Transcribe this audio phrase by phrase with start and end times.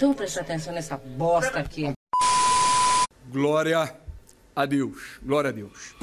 [0.00, 1.92] Então presta atenção nessa bosta aqui.
[3.28, 3.94] Glória
[4.56, 5.18] a Deus.
[5.22, 5.94] Glória a Deus.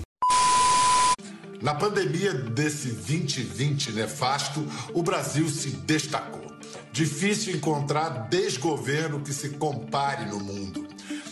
[1.60, 4.64] Na pandemia desse 2020 nefasto,
[4.94, 6.46] o Brasil se destacou.
[6.92, 10.88] Difícil encontrar desgoverno que se compare no mundo.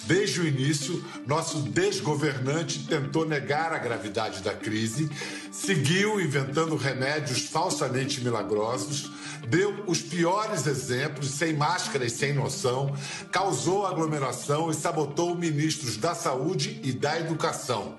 [0.07, 5.07] Desde o início, nosso desgovernante tentou negar a gravidade da crise,
[5.51, 9.11] seguiu inventando remédios falsamente milagrosos,
[9.47, 12.95] deu os piores exemplos, sem máscara e sem noção,
[13.31, 17.97] causou aglomeração e sabotou ministros da Saúde e da Educação.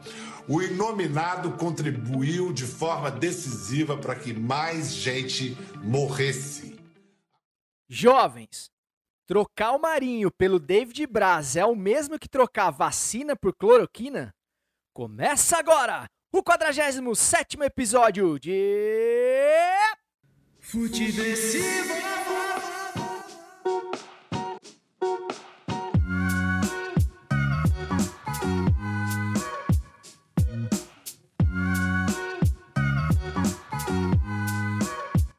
[0.48, 6.79] O inominado contribuiu de forma decisiva para que mais gente morresse.
[7.88, 8.70] Jovens,
[9.26, 14.32] trocar o Marinho pelo David Braz é o mesmo que trocar vacina por cloroquina?
[14.95, 18.52] Começa agora o 47 episódio de.
[20.68, 21.95] Futeversivo!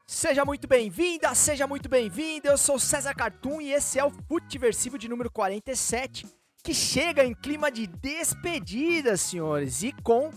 [0.07, 2.47] Seja muito bem-vinda, seja muito bem-vindo.
[2.47, 6.25] Eu sou César Cartoon e esse é o Futiversivo de número 47,
[6.63, 10.31] que chega em clima de despedida, senhores, e com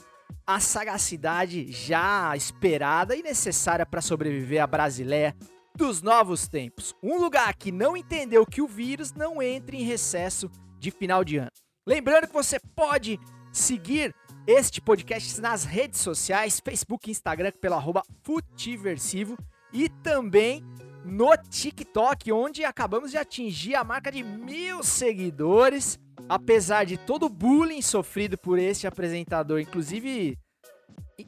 [0.46, 5.34] a sagacidade já esperada e necessária para sobreviver à Brasileia
[5.76, 6.94] dos novos tempos.
[7.02, 11.38] Um lugar que não entendeu que o vírus não entre em recesso de final de
[11.38, 11.50] ano.
[11.86, 13.18] Lembrando que você pode
[13.52, 14.14] seguir
[14.46, 19.36] este podcast nas redes sociais, Facebook Instagram pelo arroba Futiversivo
[19.72, 20.64] e também
[21.04, 25.98] no TikTok, onde acabamos de atingir a marca de mil seguidores.
[26.30, 30.38] Apesar de todo o bullying sofrido por este apresentador, inclusive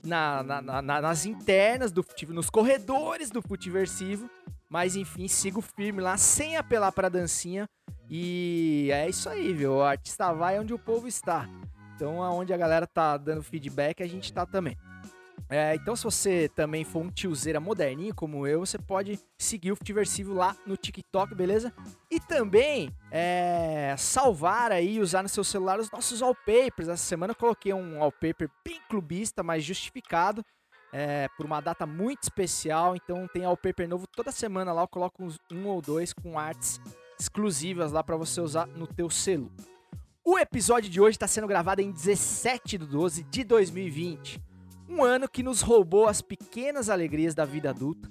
[0.04, 4.30] na, na, na, nas internas do nos corredores do Futiversivo.
[4.70, 7.68] Mas enfim, sigo firme lá, sem apelar para dancinha.
[8.08, 9.74] E é isso aí, viu?
[9.74, 11.48] O artista vai onde o povo está.
[11.96, 14.76] Então, aonde a galera tá dando feedback, a gente tá também.
[15.52, 19.76] É, então, se você também for um tiozeira moderninho como eu, você pode seguir o
[19.76, 21.70] Futiversivo lá no TikTok, beleza?
[22.10, 26.88] E também é, salvar aí e usar no seu celular os nossos wallpapers.
[26.88, 30.42] Essa semana eu coloquei um wallpaper bem clubista, mas justificado,
[30.90, 32.96] é, por uma data muito especial.
[32.96, 34.84] Então, tem wallpaper novo toda semana lá.
[34.84, 36.80] Eu coloco uns, um ou dois com artes
[37.20, 39.52] exclusivas lá para você usar no teu celular.
[40.24, 44.51] O episódio de hoje está sendo gravado em 17 de 12 de 2020.
[44.94, 48.10] Um ano que nos roubou as pequenas alegrias da vida adulta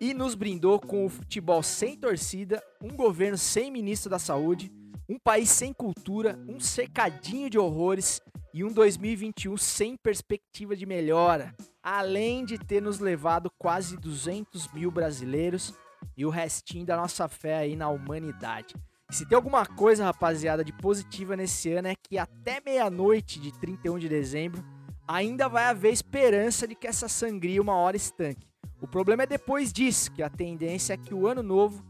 [0.00, 4.70] e nos brindou com o futebol sem torcida, um governo sem ministro da saúde,
[5.08, 8.20] um país sem cultura, um cercadinho de horrores
[8.54, 11.52] e um 2021 sem perspectiva de melhora,
[11.82, 15.74] além de ter nos levado quase 200 mil brasileiros
[16.16, 18.76] e o restinho da nossa fé aí na humanidade.
[19.10, 23.98] Se tem alguma coisa, rapaziada, de positiva nesse ano é que até meia-noite de 31
[23.98, 24.64] de dezembro
[25.10, 28.46] ainda vai haver esperança de que essa sangria uma hora estanque.
[28.80, 31.84] O problema é depois disso, que a tendência é que o ano novo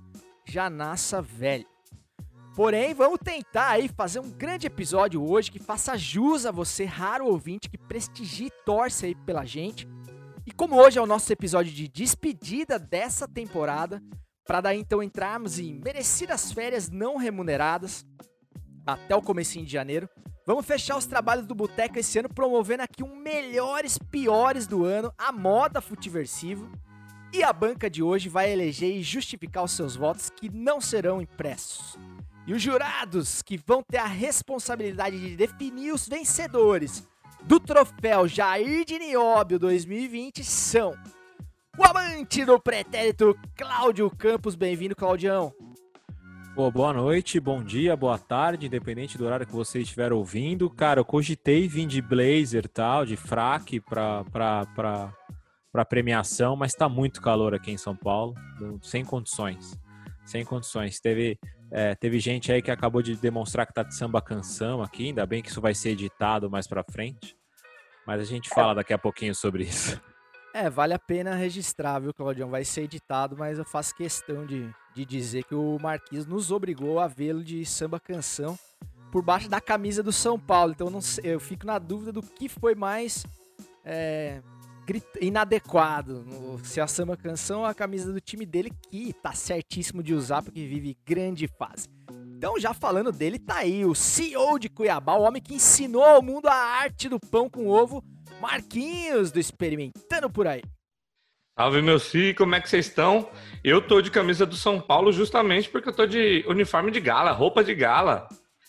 [0.45, 1.67] já nasça velho.
[2.57, 7.27] Porém, vamos tentar aí fazer um grande episódio hoje que faça jus a você, raro
[7.27, 9.87] ouvinte, que prestigie e torce aí pela gente.
[10.47, 14.03] E como hoje é o nosso episódio de despedida dessa temporada,
[14.45, 18.05] para daí então entrarmos em merecidas férias não remuneradas
[18.87, 20.09] até o comecinho de janeiro,
[20.51, 25.15] Vamos fechar os trabalhos do Boteco esse ano promovendo aqui um melhores piores do ano,
[25.17, 26.69] a moda futiversivo.
[27.33, 31.23] E a banca de hoje vai eleger e justificar os seus votos que não serão
[31.23, 31.97] impressos.
[32.49, 37.07] E os jurados que vão ter a responsabilidade de definir os vencedores
[37.45, 40.99] do troféu Jair de Nióbio 2020 são
[41.79, 44.57] o amante do pretérito Cláudio Campos.
[44.57, 45.55] Bem-vindo, Claudião.
[46.55, 50.69] Pô, boa noite, bom dia, boa tarde, independente do horário que você estiver ouvindo.
[50.69, 55.15] Cara, eu cogitei vir de blazer tal, de fraque pra, pra, pra,
[55.73, 58.35] pra premiação, mas tá muito calor aqui em São Paulo,
[58.83, 59.79] sem condições.
[60.27, 60.99] Sem condições.
[61.01, 61.39] Teve,
[61.71, 65.25] é, teve gente aí que acabou de demonstrar que tá de samba canção aqui, ainda
[65.25, 67.37] bem que isso vai ser editado mais pra frente.
[68.05, 70.01] Mas a gente fala daqui a pouquinho sobre isso.
[70.53, 72.51] É, vale a pena registrar, viu, Claudião?
[72.51, 76.99] Vai ser editado, mas eu faço questão de, de dizer que o Marquinhos nos obrigou
[76.99, 78.59] a vê-lo de samba canção
[79.13, 80.73] por baixo da camisa do São Paulo.
[80.73, 83.25] Então eu, não eu fico na dúvida do que foi mais
[83.85, 84.43] é,
[85.21, 86.25] inadequado.
[86.65, 90.43] Se a samba canção ou a camisa do time dele, que tá certíssimo de usar
[90.43, 91.89] porque vive grande fase.
[92.37, 96.23] Então, já falando dele, tá aí o CEO de Cuiabá, o homem que ensinou ao
[96.23, 98.03] mundo a arte do pão com ovo
[98.41, 100.63] Marquinhos do Experimentando por aí.
[101.59, 103.29] Salve, meu filho, como é que vocês estão?
[103.63, 107.33] Eu tô de camisa do São Paulo justamente porque eu tô de uniforme de gala,
[107.33, 108.27] roupa de gala.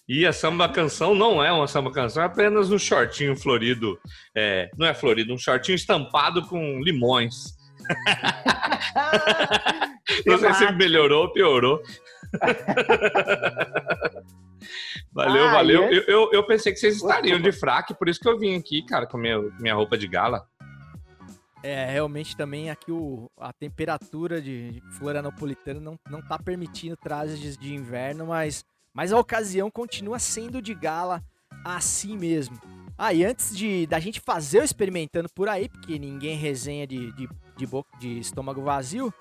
[0.10, 3.98] E a samba canção não é uma samba canção, é apenas um shortinho florido.
[4.36, 7.56] É, não é florido, um shortinho estampado com limões.
[10.26, 11.82] não sei se melhorou ou piorou.
[15.12, 15.92] valeu, Ah, valeu.
[15.92, 18.56] e Eu, eu, eu pensei que vocês estariam de fraque, por isso que eu vim
[18.56, 20.48] aqui, cara, com minha, minha roupa de gala.
[21.63, 27.56] É, realmente também aqui o, a temperatura de, de Florianopolitana não, não tá permitindo trajes
[27.56, 31.24] de inverno, mas, mas a ocasião continua sendo de gala
[31.63, 32.60] assim mesmo.
[32.98, 37.12] Ah, e antes de da gente fazer o experimentando por aí, porque ninguém resenha de,
[37.13, 39.13] de, de, boca, de estômago vazio,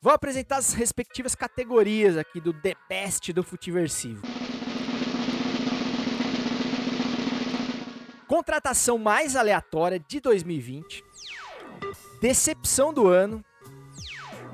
[0.00, 4.22] vou apresentar as respectivas categorias aqui do The Best do Futiversivo.
[8.32, 11.04] Contratação mais aleatória de 2020.
[12.18, 13.44] Decepção do ano,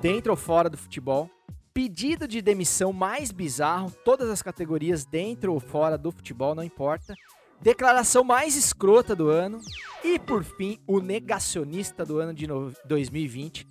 [0.01, 1.31] dentro ou fora do futebol.
[1.73, 7.15] Pedido de demissão mais bizarro, todas as categorias dentro ou fora do futebol, não importa.
[7.61, 9.61] Declaração mais escrota do ano.
[10.03, 13.65] E por fim, o negacionista do ano de no- 2020.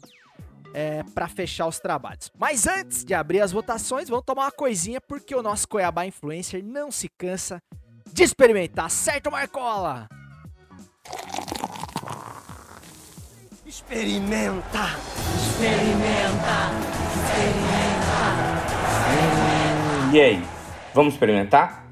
[0.74, 2.32] É, para fechar os trabalhos.
[2.38, 6.64] Mas antes de abrir as votações, vamos tomar uma coisinha, porque o nosso Cuiabá Influencer
[6.64, 7.62] não se cansa
[8.14, 10.08] de experimentar, certo, Marcola?
[13.66, 14.88] Experimenta!
[20.14, 20.42] E aí,
[20.94, 21.86] vamos experimentar?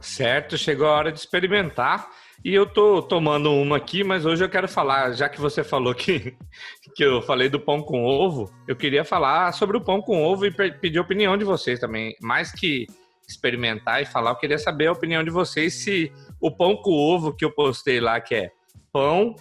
[0.00, 2.08] Certo, chegou a hora de experimentar.
[2.44, 5.94] E eu tô tomando uma aqui, mas hoje eu quero falar, já que você falou
[5.94, 6.36] que,
[6.96, 10.44] que eu falei do pão com ovo, eu queria falar sobre o pão com ovo
[10.44, 12.16] e pe- pedir a opinião de vocês também.
[12.20, 12.86] Mais que
[13.32, 17.34] experimentar e falar, eu queria saber a opinião de vocês se o pão com ovo
[17.34, 18.50] que eu postei lá, que é
[18.92, 19.34] pão,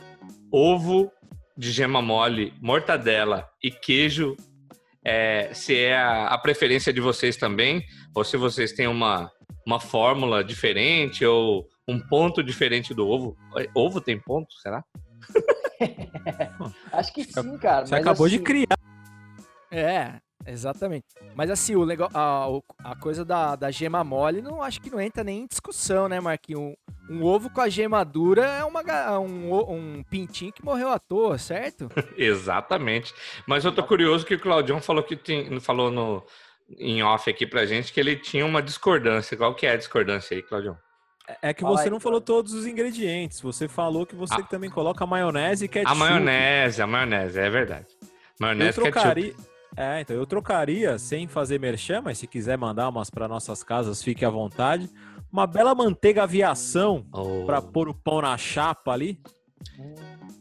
[0.51, 1.11] ovo
[1.57, 4.35] de gema mole, mortadela e queijo,
[5.03, 7.83] é, se é a, a preferência de vocês também,
[8.15, 9.31] ou se vocês têm uma,
[9.65, 13.35] uma fórmula diferente ou um ponto diferente do ovo.
[13.75, 14.83] Ovo tem ponto, será?
[16.91, 17.85] Acho que sim, cara.
[17.85, 18.77] Você mas acabou de assim, criar.
[19.71, 21.05] É, exatamente.
[21.35, 22.47] Mas assim, o legal, a,
[22.91, 26.19] a coisa da, da gema mole, não acho que não entra nem em discussão, né,
[26.19, 26.75] Marquinhos?
[27.09, 28.81] Um, um ovo com a gema dura é uma,
[29.19, 29.53] um,
[29.99, 31.89] um pintinho que morreu à toa, certo?
[32.17, 33.13] Exatamente.
[33.47, 36.23] Mas eu tô curioso que o Claudião falou que tem, falou no
[36.79, 39.35] em off aqui pra gente que ele tinha uma discordância.
[39.35, 40.77] Qual que é a discordância aí, Claudião?
[41.41, 43.41] É que Fala você aí, não falou todos os ingredientes.
[43.41, 44.43] Você falou que você Ah.
[44.43, 45.91] também coloca maionese e ketchup.
[45.91, 47.87] A maionese, a maionese, é verdade.
[48.01, 48.07] Eu
[48.39, 49.35] Maionese ketchup.
[49.77, 54.03] É, então eu trocaria sem fazer merchan, mas se quiser mandar umas para nossas casas,
[54.03, 54.89] fique à vontade.
[55.31, 57.45] Uma bela manteiga aviação Oh.
[57.45, 59.17] para pôr o pão na chapa ali.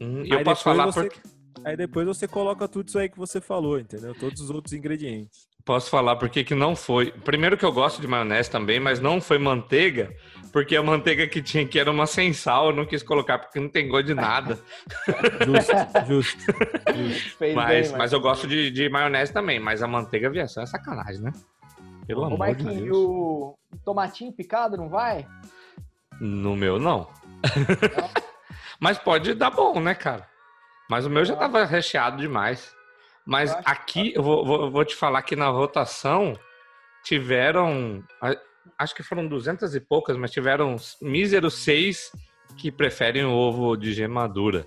[0.00, 1.20] Hum, eu posso falar você- porque
[1.62, 4.14] Aí depois você coloca tudo isso aí que você falou, entendeu?
[4.18, 5.46] Todos os outros ingredientes.
[5.62, 7.12] Posso falar porque que não foi.
[7.12, 10.10] Primeiro que eu gosto de maionese também, mas não foi manteiga,
[10.52, 13.60] porque a manteiga que tinha aqui era uma sem sal, eu não quis colocar porque
[13.60, 14.58] não tem gosto de nada.
[15.46, 15.72] Justo,
[16.06, 17.36] justo.
[17.38, 20.66] fez mas, bem, mas eu gosto de, de maionese também, mas a manteiga aviação é
[20.66, 21.32] sacanagem, né?
[22.06, 22.96] Pelo Ô, amor de Marquinhos, e Deus.
[22.96, 25.24] o o tomatinho picado não vai?
[26.20, 27.08] No meu, não.
[28.80, 30.26] mas pode dar bom, né, cara?
[30.88, 32.74] Mas o meu já tava recheado demais.
[33.24, 36.36] Mas aqui, eu vou, vou- vou te falar que na votação
[37.04, 38.02] tiveram,
[38.78, 42.10] acho que foram duzentas e poucas, mas tiveram uns míseros seis
[42.56, 44.66] que preferem o ovo de gema dura.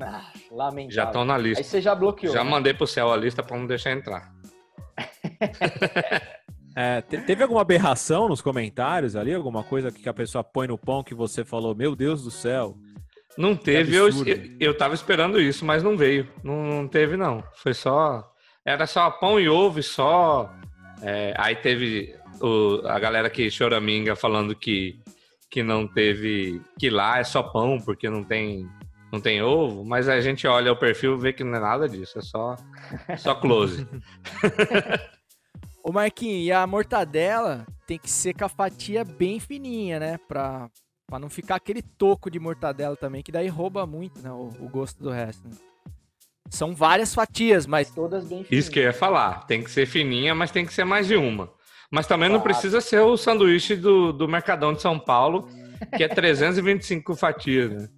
[0.00, 0.90] Ah, lamentável.
[0.94, 1.64] Já estão na Aí lista.
[1.64, 2.32] você já bloqueou.
[2.34, 2.50] Já né?
[2.50, 4.30] mandei pro céu a lista para não deixar entrar.
[6.78, 9.32] É, te- teve alguma aberração nos comentários ali?
[9.32, 12.76] Alguma coisa que a pessoa põe no pão que você falou, meu Deus do céu?
[13.38, 14.08] Não teve, eu,
[14.60, 16.28] eu tava esperando isso, mas não veio.
[16.44, 17.42] Não, não teve, não.
[17.54, 18.30] Foi só.
[18.62, 20.52] Era só pão e ovo e só.
[21.00, 24.98] é, aí teve o- a galera que choraminga falando que,
[25.50, 26.60] que não teve.
[26.78, 28.68] Que lá é só pão, porque não tem,
[29.12, 29.84] não tem ovo.
[29.84, 32.18] Mas a gente olha o perfil e vê que não é nada disso.
[32.18, 32.56] É só,
[33.18, 33.86] só close.
[35.82, 40.18] Ô Marquinhos, e a mortadela tem que ser com a fatia bem fininha, né?
[40.26, 40.68] Pra,
[41.06, 44.30] pra não ficar aquele toco de mortadela também, que daí rouba muito, né?
[44.32, 45.46] O, o gosto do resto.
[45.46, 45.54] né?
[46.50, 49.46] São várias fatias, mas Todas bem Isso que eu ia falar.
[49.46, 51.50] Tem que ser fininha, mas tem que ser mais de uma.
[51.90, 55.48] Mas também não precisa ser o sanduíche do, do Mercadão de São Paulo,
[55.96, 57.88] que é 325 fatias, né?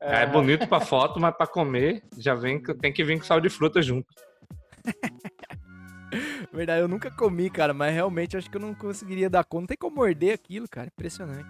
[0.00, 3.48] É, bonito pra foto, mas pra comer já vem, tem que vir com sal de
[3.48, 4.06] fruta junto.
[6.52, 9.62] Verdade, eu nunca comi, cara, mas realmente acho que eu não conseguiria dar conta.
[9.62, 10.86] Não tem como morder aquilo, cara.
[10.86, 11.48] Impressionante.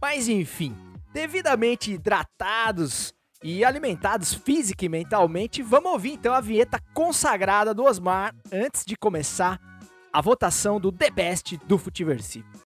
[0.00, 0.76] Mas enfim,
[1.12, 8.34] devidamente hidratados e alimentados física e mentalmente, vamos ouvir então a vinheta consagrada do Osmar
[8.52, 9.58] antes de começar
[10.12, 12.69] a votação do The Best do Futiversivo.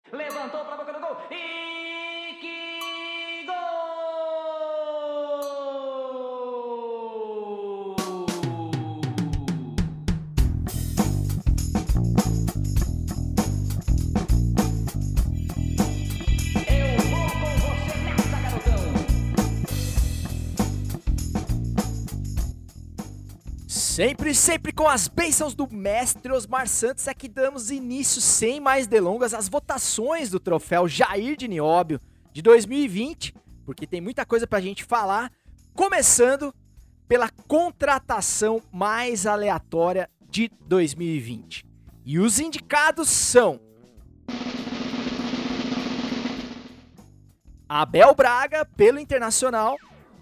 [23.98, 28.86] Sempre, sempre com as bênçãos do mestre Osmar Santos é que damos início, sem mais
[28.86, 32.00] delongas, às votações do troféu Jair de Nióbio
[32.32, 33.34] de 2020,
[33.66, 35.32] porque tem muita coisa pra gente falar,
[35.74, 36.54] começando
[37.08, 41.66] pela contratação mais aleatória de 2020.
[42.06, 43.60] E os indicados são
[47.68, 49.75] Abel Braga pelo Internacional,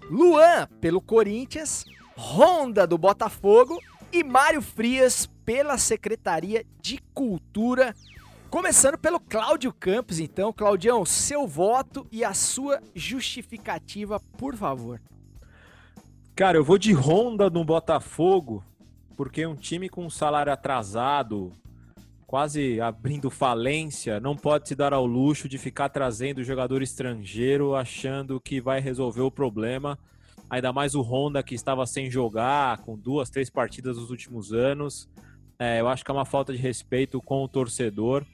[0.08, 1.84] Luan pelo Corinthians,
[2.16, 3.78] Honda do Botafogo
[4.10, 7.94] e Mário Frias pela Secretaria de Cultura.
[8.48, 10.50] Começando pelo Cláudio Campos, então.
[10.50, 14.98] Claudião, seu voto e a sua justificativa, por favor.
[16.34, 18.64] Cara, eu vou de Honda no Botafogo,
[19.14, 21.52] porque um time com um salário atrasado,
[22.26, 28.40] quase abrindo falência, não pode se dar ao luxo de ficar trazendo jogador estrangeiro achando
[28.40, 29.98] que vai resolver o problema.
[30.48, 35.08] Ainda mais o Honda que estava sem jogar, com duas, três partidas nos últimos anos.
[35.58, 38.24] É, eu acho que é uma falta de respeito com o torcedor.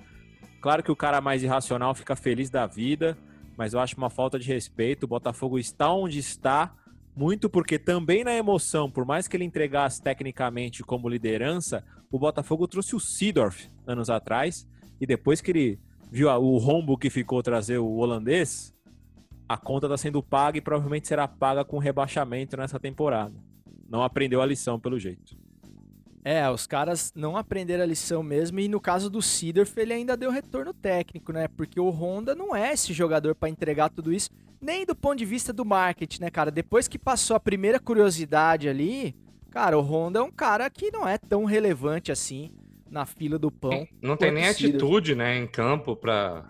[0.61, 3.17] Claro que o cara mais irracional fica feliz da vida,
[3.57, 5.05] mas eu acho uma falta de respeito.
[5.05, 6.75] O Botafogo está onde está,
[7.17, 12.69] muito porque também na emoção, por mais que ele entregasse tecnicamente como liderança, o Botafogo
[12.69, 14.69] trouxe o Seedorf anos atrás,
[15.01, 18.75] e depois que ele viu o rombo que ficou trazer o holandês,
[19.53, 23.35] a conta está sendo paga e provavelmente será paga com rebaixamento nessa temporada.
[23.89, 25.37] Não aprendeu a lição, pelo jeito.
[26.25, 30.17] É, os caras não aprenderam a lição mesmo, e no caso do Seedorf, ele ainda
[30.17, 31.49] deu retorno técnico, né?
[31.49, 34.31] Porque o Honda não é esse jogador pra entregar tudo isso,
[34.61, 36.51] nem do ponto de vista do marketing, né, cara?
[36.51, 39.15] Depois que passou a primeira curiosidade ali,
[39.51, 42.53] cara, o Honda é um cara que não é tão relevante assim
[42.89, 43.87] na fila do pão.
[44.01, 46.45] Não tem nem atitude, né, em campo pra,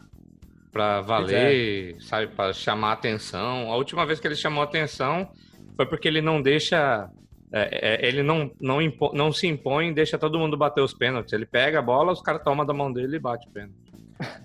[0.72, 3.70] pra valer, sabe, pra chamar atenção.
[3.70, 5.30] A última vez que ele chamou atenção
[5.76, 7.08] foi porque ele não deixa.
[7.52, 11.32] é, é, ele não, não, impo- não se impõe deixa todo mundo bater os pênaltis.
[11.32, 13.74] Ele pega a bola, os caras tomam da mão dele e bate o pênalti.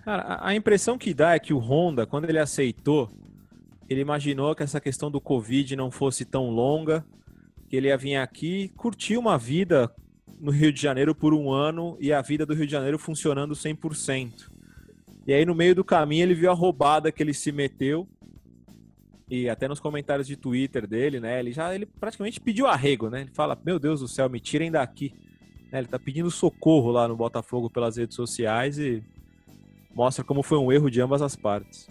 [0.04, 3.10] Cara, a- a impressão que dá é que o Honda, quando ele aceitou,
[3.90, 7.06] ele imaginou que essa questão do Covid não fosse tão longa,
[7.70, 9.90] que ele ia vir aqui, curtir uma vida
[10.40, 13.56] no Rio de Janeiro por um ano e a vida do Rio de Janeiro funcionando
[13.56, 14.50] 100%.
[15.28, 18.08] E aí, no meio do caminho, ele viu a roubada que ele se meteu.
[19.30, 21.38] E até nos comentários de Twitter dele, né?
[21.38, 23.22] Ele já ele praticamente pediu arrego, né?
[23.22, 25.14] Ele fala: Meu Deus do céu, me tirem daqui.
[25.70, 29.04] Né, Ele tá pedindo socorro lá no Botafogo pelas redes sociais e
[29.94, 31.90] mostra como foi um erro de ambas as partes.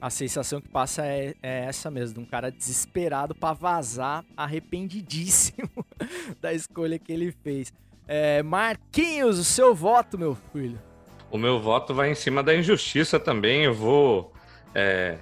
[0.00, 5.68] A sensação que passa é, é essa mesmo, de um cara desesperado pra vazar, arrependidíssimo
[6.40, 7.72] da escolha que ele fez.
[8.06, 10.78] É, Marquinhos, o seu voto, meu filho.
[11.30, 13.64] O meu voto vai em cima da injustiça também.
[13.64, 14.32] Eu vou
[14.74, 15.18] é,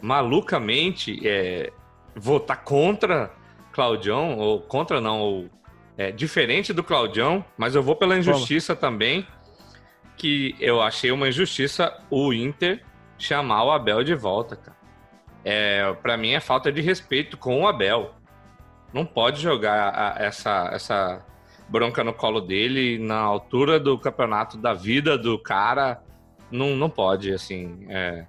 [0.00, 1.72] malucamente é,
[2.14, 3.30] votar contra
[3.72, 5.50] Claudião, ou contra não, ou
[5.96, 9.26] é, diferente do Claudião, mas eu vou pela injustiça também,
[10.16, 12.82] que eu achei uma injustiça o Inter
[13.16, 14.76] chamar o Abel de volta, cara.
[15.44, 18.14] É, para mim é falta de respeito com o Abel.
[18.92, 21.24] Não pode jogar a- essa, essa
[21.68, 26.02] bronca no colo dele na altura do campeonato da vida do cara.
[26.50, 27.86] Não, não pode, assim.
[27.88, 28.26] é.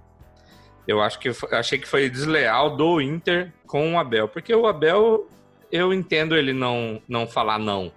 [0.86, 5.28] eu acho que achei que foi desleal do Inter com o Abel, porque o Abel
[5.72, 7.92] eu entendo ele não não falar não,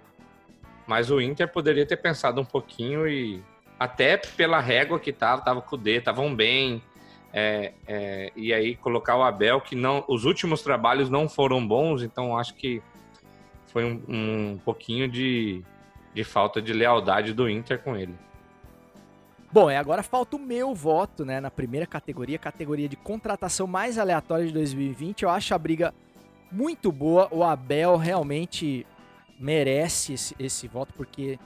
[0.86, 3.42] mas o Inter poderia ter pensado um pouquinho e
[3.78, 6.82] até pela régua que tava, tava com o D, estavam bem.
[7.32, 12.02] é, é, e aí colocar o Abel, que não, os últimos trabalhos não foram bons,
[12.02, 12.80] então acho que
[13.74, 15.60] foi um, um pouquinho de,
[16.14, 18.14] de falta de lealdade do Inter com ele.
[19.52, 23.98] Bom, e agora falta o meu voto, né, na primeira categoria, categoria de contratação mais
[23.98, 25.22] aleatória de 2020.
[25.22, 25.92] Eu acho a briga
[26.52, 27.28] muito boa.
[27.32, 28.86] O Abel realmente
[29.38, 31.36] merece esse, esse voto, porque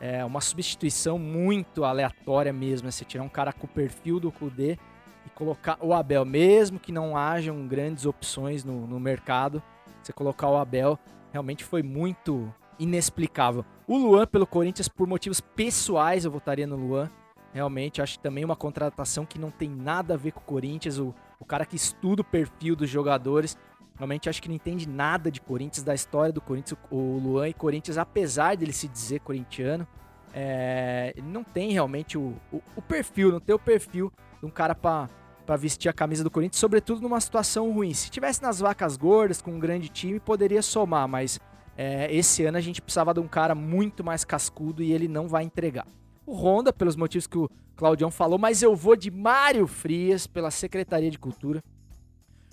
[0.00, 2.86] é uma substituição muito aleatória mesmo.
[2.86, 2.90] né?
[2.90, 4.76] Você tirar um cara com o perfil do Kudê
[5.24, 9.62] e colocar o Abel, mesmo que não hajam grandes opções no, no mercado,
[10.02, 10.98] você colocar o Abel
[11.36, 13.64] realmente foi muito inexplicável.
[13.86, 17.10] O Luan pelo Corinthians, por motivos pessoais, eu votaria no Luan.
[17.52, 20.98] Realmente, acho que também uma contratação que não tem nada a ver com o Corinthians.
[20.98, 23.56] O, o cara que estuda o perfil dos jogadores
[23.96, 26.78] Realmente acho que não entende nada de Corinthians, da história do Corinthians.
[26.90, 29.86] O Luan e Corinthians, apesar dele se dizer corintiano,
[30.34, 34.50] é, ele não tem realmente o, o, o, perfil, não tem o perfil de um
[34.50, 35.08] cara para
[35.54, 37.94] vestir a camisa do Corinthians, sobretudo numa situação ruim.
[37.94, 41.38] Se tivesse nas vacas gordas, com um grande time, poderia somar, mas
[41.76, 45.28] é, esse ano a gente precisava de um cara muito mais cascudo e ele não
[45.28, 45.86] vai entregar.
[46.26, 50.50] O Honda, pelos motivos que o Claudião falou, mas eu vou de Mário Frias, pela
[50.50, 51.62] Secretaria de Cultura.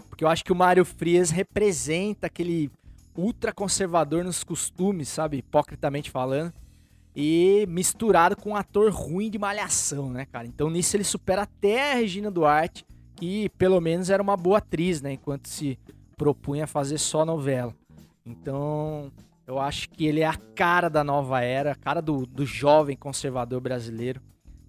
[0.09, 2.69] Porque eu acho que o Mário Frias representa aquele
[3.17, 5.37] ultraconservador nos costumes, sabe?
[5.37, 6.53] Hipocritamente falando.
[7.15, 10.47] E misturado com um ator ruim de malhação, né, cara?
[10.47, 15.01] Então nisso ele supera até a Regina Duarte, que pelo menos era uma boa atriz,
[15.01, 15.13] né?
[15.13, 15.77] Enquanto se
[16.17, 17.73] propunha a fazer só novela.
[18.25, 19.11] Então
[19.45, 22.95] eu acho que ele é a cara da nova era, a cara do, do jovem
[22.95, 24.21] conservador brasileiro.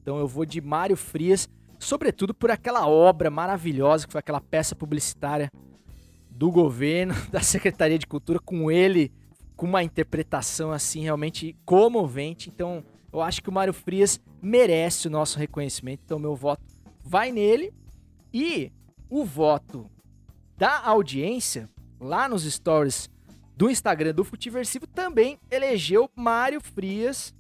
[0.03, 1.49] Então eu vou de Mário Frias
[1.85, 5.51] sobretudo por aquela obra maravilhosa que foi aquela peça publicitária
[6.31, 9.13] do governo, da Secretaria de Cultura, com ele
[9.57, 12.49] com uma interpretação assim realmente comovente.
[12.49, 16.03] Então, eu acho que o Mário Frias merece o nosso reconhecimento.
[16.05, 16.63] Então, meu voto
[17.03, 17.73] vai nele.
[18.33, 18.73] E
[19.09, 19.89] o voto
[20.57, 21.69] da audiência
[22.01, 23.09] lá nos stories
[23.57, 27.33] do Instagram do Futiversivo também elegeu Mário Frias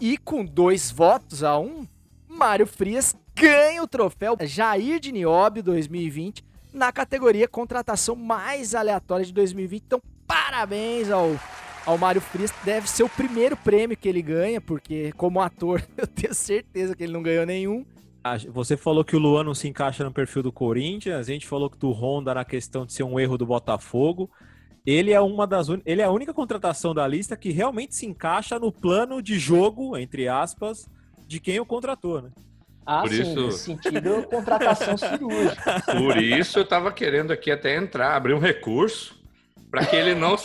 [0.00, 1.86] e com dois votos a um,
[2.28, 9.32] Mário Frias ganha o troféu Jair de Nióbio 2020 na categoria contratação mais aleatória de
[9.32, 9.82] 2020.
[9.84, 11.38] Então, parabéns ao,
[11.86, 12.52] ao Mário Frias.
[12.64, 17.02] Deve ser o primeiro prêmio que ele ganha, porque como ator eu tenho certeza que
[17.02, 17.84] ele não ganhou nenhum.
[18.50, 21.68] Você falou que o Luan não se encaixa no perfil do Corinthians, a gente falou
[21.68, 24.30] que do Honda na questão de ser um erro do Botafogo.
[24.86, 25.80] Ele é uma das un...
[25.84, 29.96] ele é a única contratação da lista que realmente se encaixa no plano de jogo,
[29.96, 30.88] entre aspas,
[31.26, 32.30] de quem o contratou, né?
[32.84, 33.46] Ah, Por sim, isso...
[33.46, 35.80] nesse sentido, contratação cirúrgica.
[35.86, 39.21] Por isso eu estava querendo aqui até entrar, abrir um recurso
[39.72, 40.36] para que ele não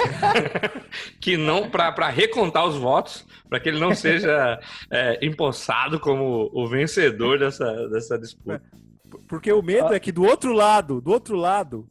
[1.19, 4.57] que não para recontar os votos, para que ele não seja
[4.89, 8.63] é, empossado como o vencedor dessa, dessa disputa.
[9.27, 11.85] Porque o medo é que do outro lado, do outro lado,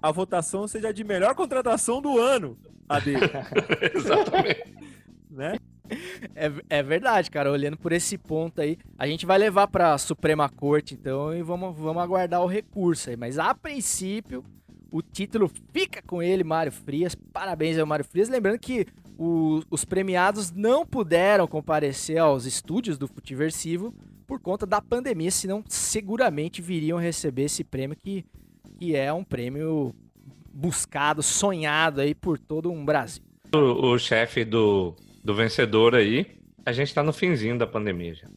[0.00, 3.20] a votação seja de melhor contratação do ano, a dele.
[3.94, 4.74] Exatamente.
[5.30, 5.58] né?
[6.34, 7.50] É, é verdade, cara.
[7.50, 11.42] Olhando por esse ponto aí, a gente vai levar para a Suprema Corte, então, e
[11.42, 13.16] vamos, vamos aguardar o recurso aí.
[13.16, 14.42] Mas a princípio,
[14.90, 17.14] o título fica com ele, Mário Frias.
[17.14, 18.28] Parabéns ao Mário Frias.
[18.28, 18.86] Lembrando que
[19.18, 23.94] o, os premiados não puderam comparecer aos estúdios do Futiversivo
[24.26, 28.24] por conta da pandemia, senão seguramente viriam receber esse prêmio que,
[28.78, 29.94] que é um prêmio
[30.52, 33.22] buscado, sonhado aí por todo um Brasil.
[33.52, 36.26] O, o chefe do do vencedor aí,
[36.64, 38.28] a gente tá no finzinho da pandemia já.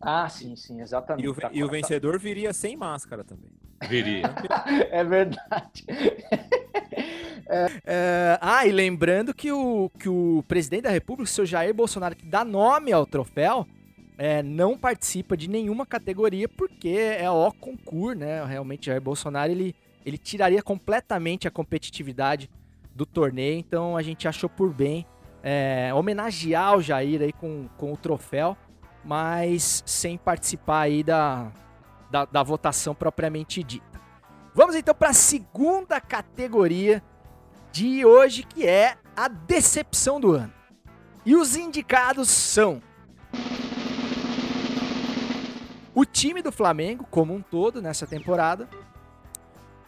[0.00, 1.24] Ah, sim, sim, exatamente.
[1.24, 3.50] E o, tá, e o vencedor viria sem máscara também.
[3.88, 4.22] Viria.
[4.90, 5.84] é verdade.
[7.48, 11.74] é, é, ah, e lembrando que o, que o presidente da República, o seu Jair
[11.74, 13.66] Bolsonaro, que dá nome ao troféu,
[14.18, 18.44] é, não participa de nenhuma categoria porque é o concurso, né?
[18.44, 22.50] Realmente, Jair Bolsonaro ele, ele tiraria completamente a competitividade
[22.94, 25.06] do torneio, então a gente achou por bem
[25.42, 28.56] é, homenagear o Jair aí com, com o troféu,
[29.02, 31.50] mas sem participar aí da,
[32.10, 34.00] da, da votação propriamente dita.
[34.54, 37.02] Vamos então para a segunda categoria
[37.70, 40.52] de hoje, que é a decepção do ano.
[41.24, 42.82] E os indicados são
[45.94, 48.68] o time do Flamengo como um todo nessa temporada,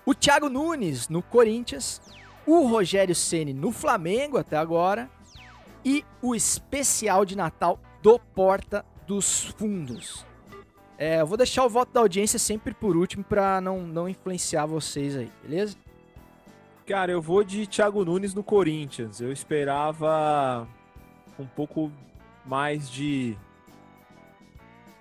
[0.04, 2.00] o Thiago Nunes no Corinthians,
[2.46, 5.08] o Rogério Ceni no Flamengo até agora
[5.84, 10.26] e o especial de Natal do Porta dos Fundos.
[11.04, 14.66] É, eu vou deixar o voto da audiência sempre por último para não, não influenciar
[14.66, 15.76] vocês aí, beleza?
[16.86, 19.20] Cara, eu vou de Thiago Nunes no Corinthians.
[19.20, 20.64] Eu esperava
[21.36, 21.90] um pouco
[22.46, 23.36] mais de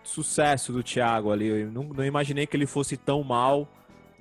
[0.03, 1.45] sucesso do Thiago ali.
[1.45, 3.67] Eu não, não imaginei que ele fosse tão mal,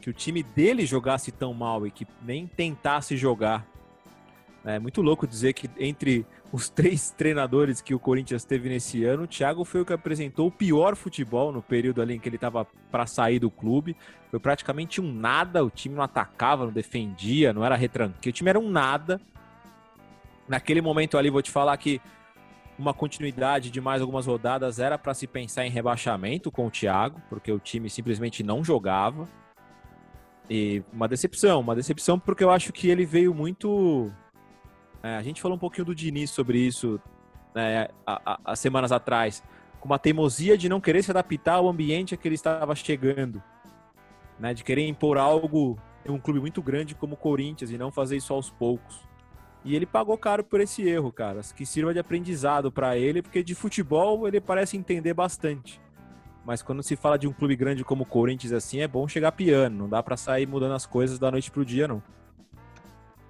[0.02, 3.66] que o time dele jogasse tão mal e que nem tentasse jogar.
[4.66, 9.22] É muito louco dizer que entre os três treinadores que o Corinthians teve nesse ano,
[9.22, 12.36] o Thiago foi o que apresentou o pior futebol no período ali em que ele
[12.36, 13.96] estava para sair do clube.
[14.30, 18.50] Foi praticamente um nada, o time não atacava, não defendia, não era retranque, o time
[18.50, 19.20] era um nada.
[20.48, 22.00] Naquele momento ali, vou te falar que
[22.76, 27.20] uma continuidade de mais algumas rodadas era para se pensar em rebaixamento com o Thiago,
[27.28, 29.28] porque o time simplesmente não jogava.
[30.48, 34.10] E uma decepção, uma decepção porque eu acho que ele veio muito
[35.02, 37.00] é, a gente falou um pouquinho do Diniz sobre isso
[37.54, 39.42] né, há, semanas atrás,
[39.80, 43.42] com uma teimosia de não querer se adaptar ao ambiente a que ele estava chegando,
[44.38, 47.90] né, de querer impor algo em um clube muito grande como o Corinthians e não
[47.90, 49.08] fazer isso aos poucos.
[49.64, 51.40] E ele pagou caro por esse erro, cara.
[51.54, 55.78] Que sirva de aprendizado para ele, porque de futebol ele parece entender bastante.
[56.44, 59.32] Mas quando se fala de um clube grande como o Corinthians assim, é bom chegar
[59.32, 59.76] piano.
[59.76, 62.02] Não dá para sair mudando as coisas da noite pro dia, não.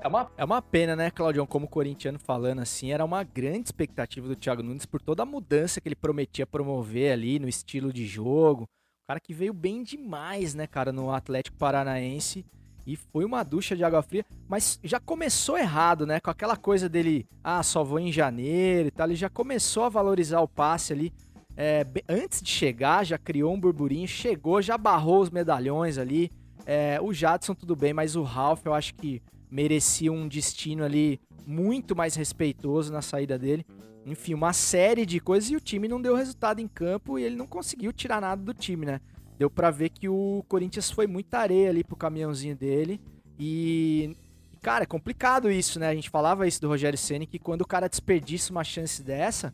[0.02, 1.46] É uma, é uma pena, né, Claudião?
[1.46, 5.78] Como corintiano falando assim, era uma grande expectativa do Thiago Nunes por toda a mudança
[5.78, 8.62] que ele prometia promover ali no estilo de jogo.
[8.62, 12.46] O cara que veio bem demais, né, cara, no Atlético Paranaense.
[12.86, 16.18] E foi uma ducha de água fria, mas já começou errado, né?
[16.18, 19.06] Com aquela coisa dele, ah, só vou em janeiro e tal.
[19.06, 21.12] Ele já começou a valorizar o passe ali.
[21.54, 26.32] É, antes de chegar, já criou um burburinho, chegou, já barrou os medalhões ali.
[26.64, 31.20] É, o Jadson, tudo bem, mas o Ralph, eu acho que merecia um destino ali
[31.46, 33.66] muito mais respeitoso na saída dele.
[34.06, 37.36] Enfim, uma série de coisas e o time não deu resultado em campo e ele
[37.36, 39.00] não conseguiu tirar nada do time, né?
[39.38, 43.00] Deu para ver que o Corinthians foi muita areia ali pro caminhãozinho dele
[43.38, 44.16] e
[44.60, 45.88] cara, é complicado isso, né?
[45.88, 49.52] A gente falava isso do Rogério Ceni que quando o cara desperdiça uma chance dessa,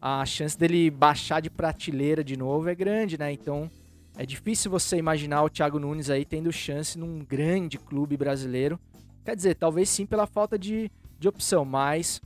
[0.00, 3.32] a chance dele baixar de prateleira de novo é grande, né?
[3.32, 3.70] Então,
[4.16, 8.80] é difícil você imaginar o Thiago Nunes aí tendo chance num grande clube brasileiro
[9.26, 12.22] Quer dizer, talvez sim pela falta de, de opção, mas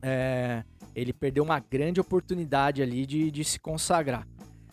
[0.00, 0.64] é,
[0.96, 4.26] ele perdeu uma grande oportunidade ali de, de se consagrar.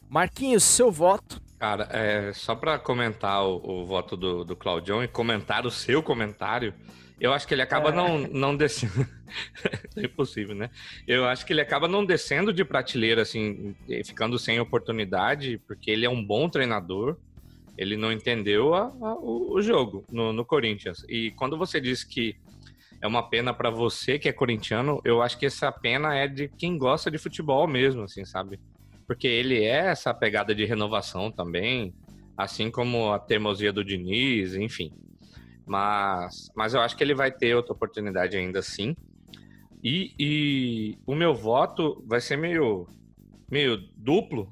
[0.08, 1.42] Marquinhos, seu voto.
[1.60, 6.02] Cara, é, só para comentar o, o, voto do, do Claudião e comentar o seu
[6.02, 6.74] comentário,
[7.20, 7.92] eu acho que ele acaba é.
[7.92, 9.06] não, não descendo.
[9.98, 10.70] é impossível, né?
[11.06, 16.06] Eu acho que ele acaba não descendo de prateleira, assim, ficando sem oportunidade, porque ele
[16.06, 17.18] é um bom treinador
[17.80, 21.06] ele não entendeu a, a, o jogo no, no, Corinthians.
[21.08, 22.36] E quando você diz que
[23.02, 26.50] é uma pena para você que é corintiano, eu acho que essa pena é de
[26.50, 28.60] quem gosta de futebol mesmo, assim, sabe?
[29.08, 31.94] Porque ele é essa pegada de renovação também,
[32.36, 34.92] assim como a teimosia do Diniz, enfim.
[35.66, 38.94] Mas, mas eu acho que ele vai ter outra oportunidade ainda assim.
[39.82, 42.86] E, e o meu voto vai ser meio
[43.50, 44.52] meio duplo.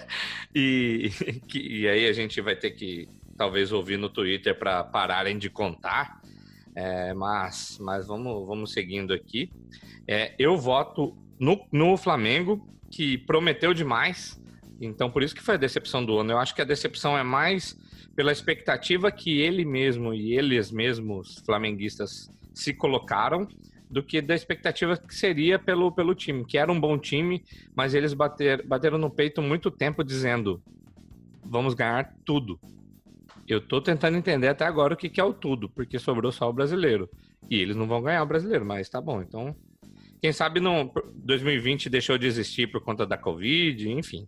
[0.54, 1.10] e,
[1.48, 5.50] que, e aí a gente vai ter que talvez ouvir no Twitter para pararem de
[5.50, 6.20] contar.
[6.74, 9.50] É, mas, mas vamos, vamos seguindo aqui.
[10.06, 14.40] É, eu voto no, no Flamengo, que prometeu demais.
[14.80, 16.32] Então, por isso que foi a decepção do ano.
[16.32, 17.78] Eu acho que a decepção é mais
[18.14, 23.48] pela expectativa que ele mesmo e eles mesmos, flamenguistas, se colocaram
[23.90, 27.44] do que da expectativa que seria pelo, pelo time, que era um bom time,
[27.74, 30.62] mas eles bater, bateram no peito muito tempo dizendo:
[31.44, 32.58] vamos ganhar tudo.
[33.46, 36.48] Eu tô tentando entender até agora o que, que é o tudo, porque sobrou só
[36.48, 37.08] o brasileiro.
[37.50, 39.20] E eles não vão ganhar o brasileiro, mas tá bom.
[39.20, 39.54] Então,
[40.20, 44.26] quem sabe no 2020 deixou de existir por conta da Covid, enfim.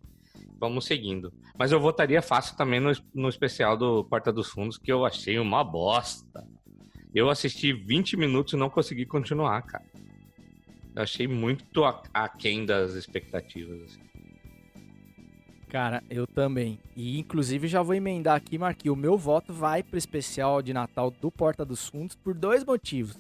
[0.58, 1.32] Vamos seguindo.
[1.58, 5.38] Mas eu votaria fácil também no, no especial do Porta dos Fundos, que eu achei
[5.38, 6.46] uma bosta.
[7.16, 9.86] Eu assisti 20 minutos e não consegui continuar, cara.
[10.94, 13.80] Eu achei muito aquém das expectativas.
[13.84, 14.00] Assim.
[15.66, 16.78] Cara, eu também.
[16.94, 18.98] E inclusive já vou emendar aqui, Marquinhos.
[18.98, 23.16] O meu voto vai pro especial de Natal do Porta dos Fundos por dois motivos.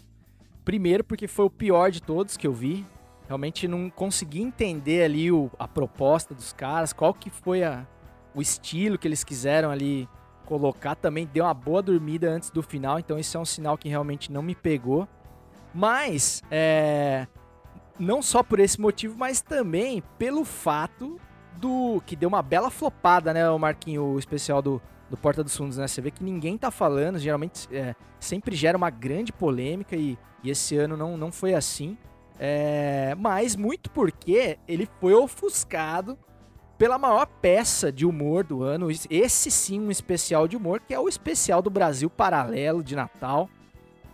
[0.62, 2.84] Primeiro, porque foi o pior de todos que eu vi.
[3.26, 7.86] Realmente não consegui entender ali o, a proposta dos caras, qual que foi a,
[8.34, 10.06] o estilo que eles quiseram ali
[10.46, 13.88] colocar também deu uma boa dormida antes do final, então isso é um sinal que
[13.88, 15.06] realmente não me pegou.
[15.74, 17.26] Mas, é,
[17.98, 21.20] não só por esse motivo, mas também pelo fato
[21.56, 24.80] do que deu uma bela flopada, né, o Marquinho, o especial do,
[25.10, 25.86] do Porta dos Fundos, né?
[25.86, 30.50] Você vê que ninguém tá falando, geralmente é, sempre gera uma grande polêmica e, e,
[30.50, 31.96] esse ano não, não foi assim.
[32.38, 36.18] É, mas muito porque ele foi ofuscado
[36.78, 38.88] pela maior peça de humor do ano.
[39.10, 43.48] Esse sim, um especial de humor, que é o especial do Brasil Paralelo de Natal,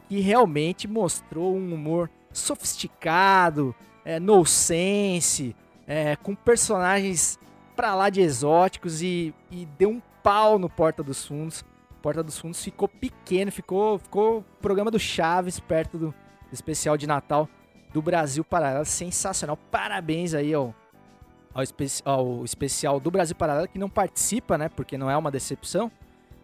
[0.09, 5.55] que realmente mostrou um humor sofisticado, é, no sense,
[5.87, 7.39] é, com personagens
[7.75, 11.65] pra lá de exóticos e, e deu um pau no Porta dos Fundos.
[12.01, 16.15] Porta dos Fundos ficou pequeno, ficou, ficou programa do Chaves perto do,
[16.53, 17.49] especial de Natal
[17.93, 18.85] do Brasil Paralelo.
[18.85, 19.57] Sensacional.
[19.71, 20.75] Parabéns aí ao
[21.55, 21.65] ao,
[22.05, 24.69] ao especial do Brasil Paralelo, que não participa, né?
[24.69, 25.91] Porque não é uma decepção.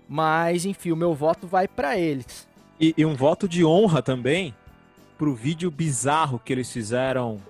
[0.08, 2.48] Mas, enfim, o meu voto vai para eles.
[2.80, 4.54] E, e, um voto de honra também
[5.18, 7.40] pro vídeo bizarro que eles fizeram,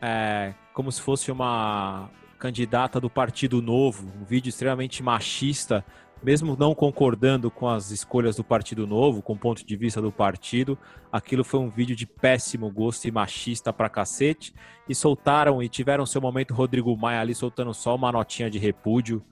[0.00, 2.08] é, como se fosse uma
[2.38, 5.84] candidata do Partido Novo, um vídeo extremamente machista,
[6.22, 10.10] mesmo não concordando com as escolhas do Partido Novo, com o ponto de vista do
[10.10, 10.76] partido,
[11.12, 14.52] aquilo foi um vídeo de péssimo gosto e machista pra cacete.
[14.88, 19.22] E soltaram e tiveram seu momento Rodrigo Maia ali soltando só uma notinha de repúdio,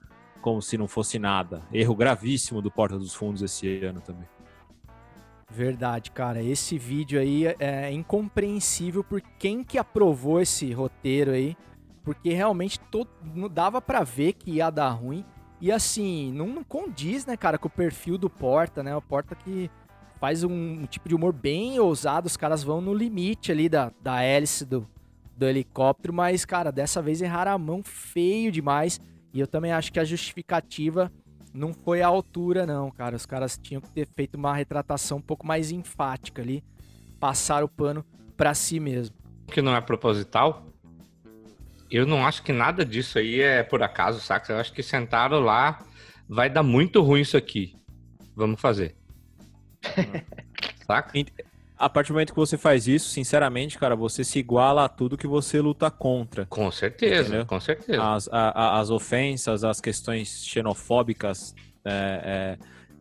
[0.41, 1.61] como se não fosse nada.
[1.73, 4.27] Erro gravíssimo do Porta dos Fundos esse ano também.
[5.49, 6.43] Verdade, cara.
[6.43, 11.57] Esse vídeo aí é incompreensível por quem que aprovou esse roteiro aí,
[12.03, 15.25] porque realmente todo, não dava para ver que ia dar ruim.
[15.59, 18.95] E assim, não, condiz, né, cara, com o perfil do Porta, né?
[18.95, 19.69] O Porta que
[20.19, 23.91] faz um, um, tipo de humor bem ousado, os caras vão no limite ali da,
[24.01, 24.87] da hélice do,
[25.35, 28.99] do helicóptero, mas, cara, dessa vez erraram a mão feio demais.
[29.33, 31.11] E eu também acho que a justificativa
[31.53, 33.15] não foi à altura, não, cara.
[33.15, 36.63] Os caras tinham que ter feito uma retratação um pouco mais enfática ali,
[37.19, 39.15] passar o pano pra si mesmo.
[39.47, 40.66] Que não é proposital?
[41.89, 44.53] Eu não acho que nada disso aí é por acaso, saca?
[44.53, 45.79] Eu acho que sentaram lá,
[46.27, 47.75] vai dar muito ruim isso aqui.
[48.35, 48.95] Vamos fazer.
[50.85, 51.13] saca?
[51.79, 55.15] A partir do momento que você faz isso, sinceramente, cara, você se iguala a tudo
[55.15, 56.45] que você luta contra.
[56.47, 57.45] Com certeza, entendeu?
[57.45, 58.03] com certeza.
[58.03, 61.53] As, a, as ofensas, as questões xenofóbicas,
[61.85, 62.57] é,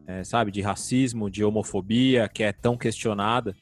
[0.06, 3.56] é, é, sabe, de racismo, de homofobia, que é tão questionada.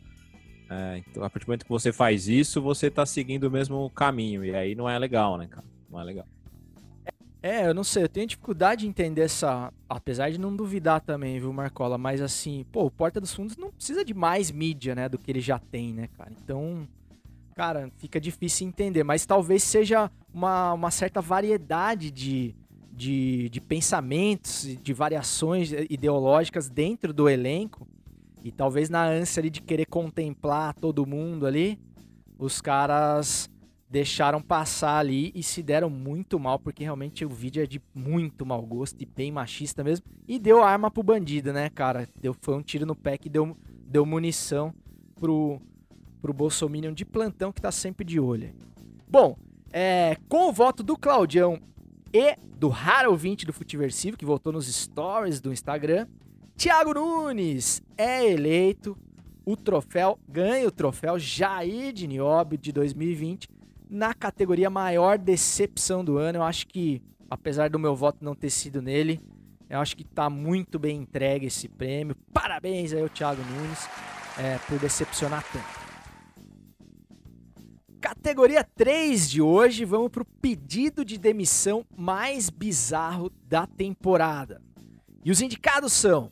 [0.71, 3.91] É, então, a partir do momento que você faz isso, você tá seguindo o mesmo
[3.91, 4.45] caminho.
[4.45, 5.67] E aí não é legal, né, cara?
[5.91, 6.27] Não é legal.
[7.43, 9.71] É, eu não sei, eu tenho dificuldade de entender essa.
[9.87, 11.99] Apesar de não duvidar também, viu, Marcola?
[11.99, 15.31] Mas assim, pô, o Porta dos Fundos não precisa de mais mídia, né, do que
[15.31, 16.33] ele já tem, né, cara?
[16.43, 16.89] Então,
[17.55, 19.05] cara, fica difícil entender.
[19.05, 22.55] Mas talvez seja uma, uma certa variedade de,
[22.91, 27.87] de, de pensamentos, de variações ideológicas dentro do elenco.
[28.45, 31.79] E talvez na ânsia ali de querer contemplar todo mundo ali,
[32.39, 33.51] os caras
[33.89, 38.45] deixaram passar ali e se deram muito mal, porque realmente o vídeo é de muito
[38.45, 40.05] mau gosto e bem machista mesmo.
[40.29, 42.07] E deu arma pro bandido, né, cara?
[42.21, 44.75] Deu, foi um tiro no pé que deu, deu munição
[45.15, 45.59] pro,
[46.21, 48.53] pro Bolsominion de plantão que tá sempre de olho.
[49.09, 49.39] Bom,
[49.73, 51.59] é, com o voto do Claudião
[52.13, 56.07] e do raro ouvinte do Futiversivo, que voltou nos stories do Instagram,
[56.57, 58.97] Thiago Nunes é eleito
[59.45, 63.49] o troféu, ganha o troféu Jair de Nióbio de 2020
[63.91, 66.39] na categoria maior decepção do ano.
[66.39, 69.21] Eu acho que, apesar do meu voto não ter sido nele,
[69.69, 72.17] eu acho que está muito bem entregue esse prêmio.
[72.33, 73.89] Parabéns aí ao Thiago Nunes
[74.39, 75.85] é, por decepcionar tanto.
[78.01, 84.63] Categoria 3 de hoje, vamos para o pedido de demissão mais bizarro da temporada.
[85.25, 86.31] E os indicados são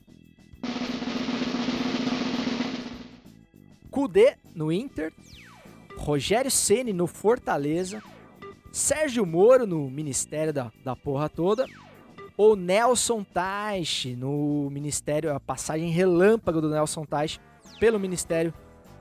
[3.90, 5.12] Kudê no Inter,
[5.96, 8.02] Rogério Ceni no Fortaleza,
[8.72, 11.66] Sérgio Moro no Ministério da, da porra toda,
[12.36, 17.38] ou Nelson Taixe no Ministério, a passagem relâmpago do Nelson Taixe
[17.78, 18.52] pelo Ministério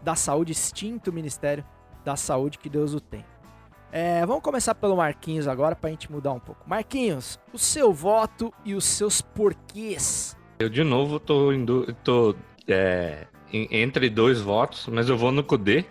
[0.04, 1.64] da Saúde, extinto Ministério
[2.04, 3.24] da Saúde, que Deus o tem.
[3.92, 6.68] É, vamos começar pelo Marquinhos agora para a gente mudar um pouco.
[6.68, 10.36] Marquinhos, o seu voto e os seus porquês.
[10.62, 12.36] Eu de novo tô, indo, tô
[12.68, 15.84] é, entre dois votos, mas eu vou no Cudê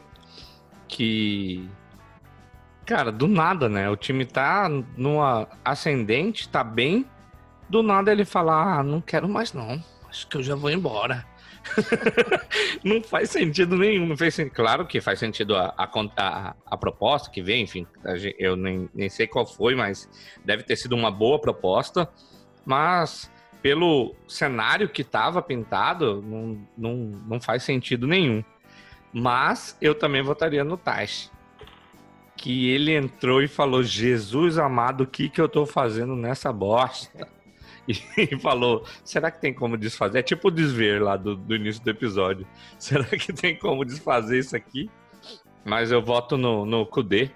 [0.87, 1.69] que.
[2.87, 3.91] Cara, do nada, né?
[3.91, 7.05] O time tá numa ascendente, tá bem.
[7.69, 9.83] Do nada ele fala: ah, não quero mais não.
[10.09, 11.27] Acho que eu já vou embora.
[12.85, 14.07] não faz sentido nenhum.
[14.07, 14.37] Não fez.
[14.55, 17.89] Claro que faz sentido a, a, a, a proposta que vem, enfim.
[18.39, 20.09] eu nem, nem sei qual foi, mas
[20.45, 22.09] deve ter sido uma boa proposta.
[22.65, 23.31] Mas
[23.63, 26.95] pelo cenário que estava pintado, não, não,
[27.27, 28.43] não faz sentido nenhum.
[29.13, 31.31] Mas eu também votaria no Taish.
[32.37, 37.29] Que ele entrou e falou: Jesus amado, o que, que eu tô fazendo nessa bosta?
[38.17, 40.21] E falou: será que tem como desfazer?
[40.21, 42.47] É tipo o desver lá do, do início do episódio.
[42.79, 44.89] Será que tem como desfazer isso aqui?
[45.65, 47.31] Mas eu voto no, no Kudê,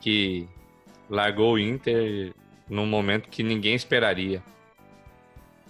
[0.00, 0.46] que
[1.08, 2.34] largou o Inter
[2.68, 4.42] num momento que ninguém esperaria.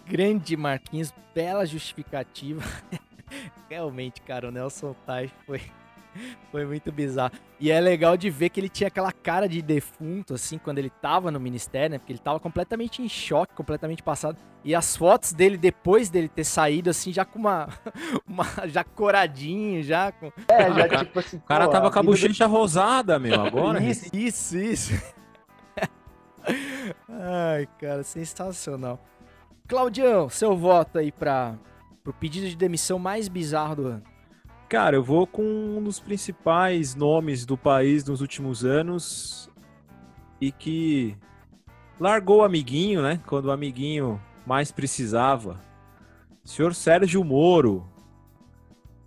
[0.06, 2.62] Grande Marquinhos, bela justificativa.
[3.68, 5.60] Realmente, cara, o Nelson Taj foi,
[6.52, 7.32] foi muito bizarro.
[7.58, 10.90] E é legal de ver que ele tinha aquela cara de defunto, assim, quando ele
[10.90, 11.98] tava no ministério, né?
[11.98, 14.36] Porque ele tava completamente em choque, completamente passado.
[14.62, 17.68] E as fotos dele, depois dele ter saído, assim, já com uma.
[18.28, 20.30] uma já coradinho, já com.
[20.48, 21.38] É, já tipo assim.
[21.38, 22.52] O cara pô, tava com a bochecha do...
[22.52, 23.82] rosada, meu, agora.
[23.82, 25.14] isso, isso, isso.
[27.08, 29.00] Ai, cara, sensacional.
[29.74, 31.58] Claudião, seu voto aí para
[32.06, 34.02] o pedido de demissão mais bizarro do ano.
[34.68, 39.50] Cara, eu vou com um dos principais nomes do país nos últimos anos
[40.40, 41.16] e que
[41.98, 43.20] largou o amiguinho, né?
[43.26, 45.58] Quando o amiguinho mais precisava.
[46.44, 47.84] Senhor Sérgio Moro.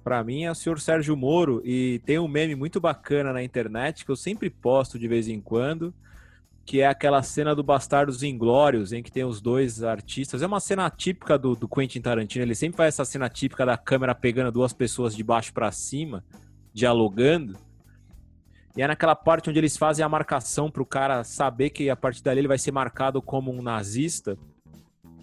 [0.03, 4.03] Para mim é o senhor Sérgio Moro e tem um meme muito bacana na internet
[4.03, 5.93] que eu sempre posto de vez em quando,
[6.67, 10.41] que é aquela cena do Bastardos Inglórios, em que tem os dois artistas.
[10.41, 13.77] É uma cena típica do, do Quentin Tarantino, ele sempre faz essa cena típica da
[13.77, 16.25] câmera pegando duas pessoas de baixo para cima,
[16.73, 17.57] dialogando.
[18.75, 21.95] E é naquela parte onde eles fazem a marcação para o cara saber que a
[21.95, 24.37] partir dali ele vai ser marcado como um nazista.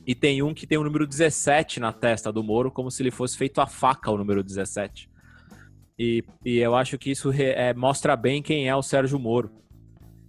[0.06, 3.10] E tem um que tem o número 17 na testa do Moro, como se ele
[3.10, 5.10] fosse feito a faca o número 17.
[5.98, 9.50] E, e eu acho que isso é, mostra bem quem é o Sérgio Moro,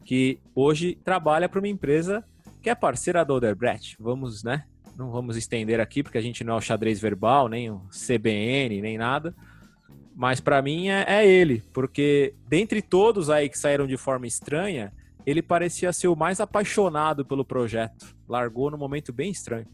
[0.05, 2.23] que hoje trabalha para uma empresa
[2.61, 3.97] que é parceira do Odebrecht.
[3.99, 4.63] Vamos, né?
[4.95, 8.81] Não vamos estender aqui, porque a gente não é o xadrez verbal, nem o CBN,
[8.81, 9.35] nem nada.
[10.15, 14.93] Mas para mim é, é ele, porque dentre todos aí que saíram de forma estranha,
[15.25, 18.15] ele parecia ser o mais apaixonado pelo projeto.
[18.29, 19.67] Largou num momento bem estranho.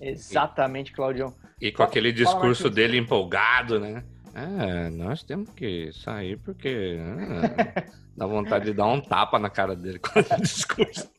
[0.00, 1.34] Exatamente, Claudião.
[1.60, 4.02] E com aquele discurso dele empolgado, né?
[4.34, 7.84] É, nós temos que sair porque ah,
[8.16, 11.10] dá vontade de dar um tapa na cara dele com esse discurso.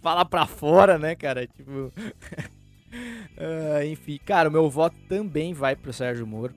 [0.00, 1.46] Fala pra fora, né, cara?
[1.46, 1.72] Tipo.
[1.72, 1.92] uh,
[3.90, 6.54] enfim, cara, o meu voto também vai pro Sérgio Moro.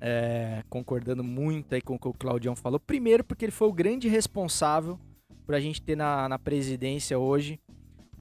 [0.00, 2.78] É, concordando muito aí com o que o Claudião falou.
[2.78, 4.98] Primeiro, porque ele foi o grande responsável
[5.44, 7.58] por a gente ter na, na presidência hoje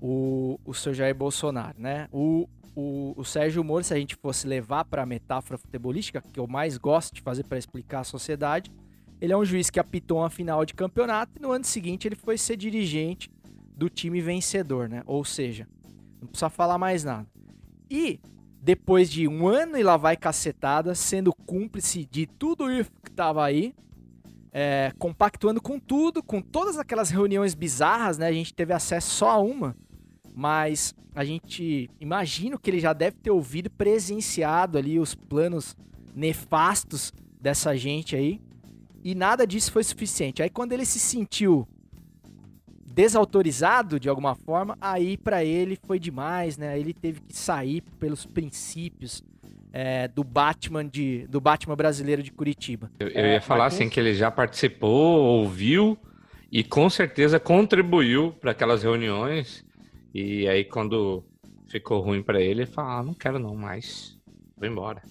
[0.02, 2.08] o, o seu Jair Bolsonaro, né?
[2.12, 2.48] O,
[2.80, 6.46] o, o Sérgio Moro, se a gente fosse levar para a metáfora futebolística, que eu
[6.46, 8.72] mais gosto de fazer para explicar a sociedade,
[9.20, 12.16] ele é um juiz que apitou uma final de campeonato e no ano seguinte ele
[12.16, 13.32] foi ser dirigente
[13.76, 15.02] do time vencedor, né?
[15.08, 15.68] Ou seja,
[16.22, 17.26] não precisa falar mais nada.
[17.90, 18.20] E
[18.62, 23.44] depois de um ano e lá vai cacetada, sendo cúmplice de tudo isso que tava
[23.44, 23.74] aí,
[24.54, 28.28] é, compactuando com tudo, com todas aquelas reuniões bizarras, né?
[28.28, 29.76] A gente teve acesso só a uma,
[30.38, 35.76] mas a gente imagina que ele já deve ter ouvido, presenciado ali os planos
[36.16, 38.40] nefastos dessa gente aí,
[39.04, 40.44] e nada disso foi suficiente.
[40.44, 41.68] Aí quando ele se sentiu
[42.86, 46.80] desautorizado de alguma forma, aí para ele foi demais, né?
[46.80, 49.24] Ele teve que sair pelos princípios
[49.74, 52.92] é, do Batman de do Batman brasileiro de Curitiba.
[53.00, 55.98] Eu, eu ia falar assim que ele já participou, ouviu
[56.52, 59.66] e com certeza contribuiu para aquelas reuniões
[60.18, 61.24] e aí quando
[61.68, 64.18] ficou ruim para ele, ele falou: ah, não quero não mais,
[64.58, 65.04] vou embora.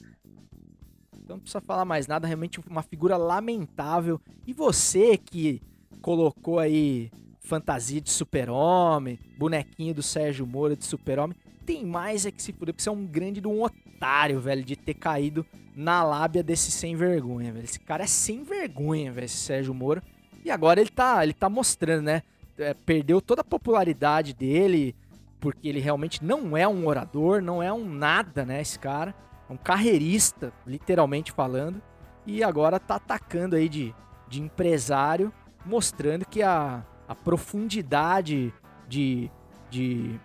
[1.17, 4.21] Então não precisa falar mais nada, realmente uma figura lamentável.
[4.45, 5.63] E você que
[6.03, 12.43] colocou aí fantasia de super-homem, bonequinho do Sérgio Moura de super-homem, tem mais é que
[12.43, 16.03] se fuder, porque você é um grande de um otário, velho, de ter caído na
[16.03, 17.65] lábia desse sem vergonha, velho.
[17.65, 20.03] Esse cara é sem vergonha, velho, esse Sérgio Moura.
[20.45, 22.23] E agora ele tá, ele tá mostrando, né?
[22.59, 24.95] É, perdeu toda a popularidade dele,
[25.41, 28.61] porque ele realmente não é um orador, não é um nada, né?
[28.61, 29.15] Esse cara.
[29.49, 31.81] É um carreirista, literalmente falando.
[32.27, 33.95] E agora tá atacando aí de,
[34.29, 35.33] de empresário,
[35.65, 38.53] mostrando que a, a profundidade
[38.89, 39.31] de,
[39.71, 40.19] de,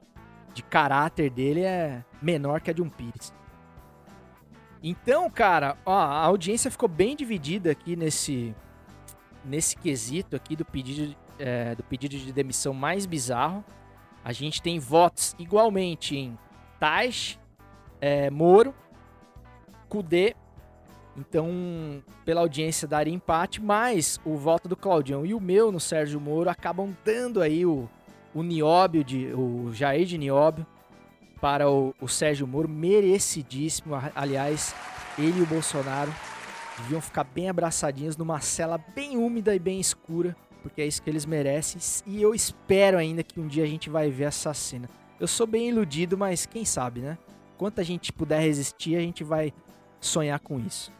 [0.54, 3.32] de caráter dele é menor que a de um Pires.
[4.84, 8.56] Então, cara, ó, a audiência ficou bem dividida aqui nesse,
[9.46, 13.65] nesse quesito aqui do pedido é, do pedido de demissão mais bizarro.
[14.23, 16.38] A gente tem votos igualmente em
[16.80, 17.39] Tais,
[17.99, 18.73] é, Moro,
[19.89, 20.36] Kudê.
[21.17, 26.21] Então, pela audiência daria empate, mas o voto do Claudião e o meu no Sérgio
[26.21, 27.89] Moro acabam dando aí o,
[28.34, 30.65] o Nióbio, de, o Jair de Nióbio
[31.41, 33.95] para o, o Sérgio Moro, merecidíssimo.
[34.15, 34.73] Aliás,
[35.17, 36.13] ele e o Bolsonaro
[36.77, 41.10] deviam ficar bem abraçadinhos numa cela bem úmida e bem escura porque é isso que
[41.10, 41.82] eles merecem.
[42.06, 44.89] E eu espero ainda que um dia a gente vai ver essa cena.
[45.19, 47.17] Eu sou bem iludido, mas quem sabe, né?
[47.58, 49.54] Quanto a gente puder resistir, a gente vai
[50.00, 50.91] sonhar com isso.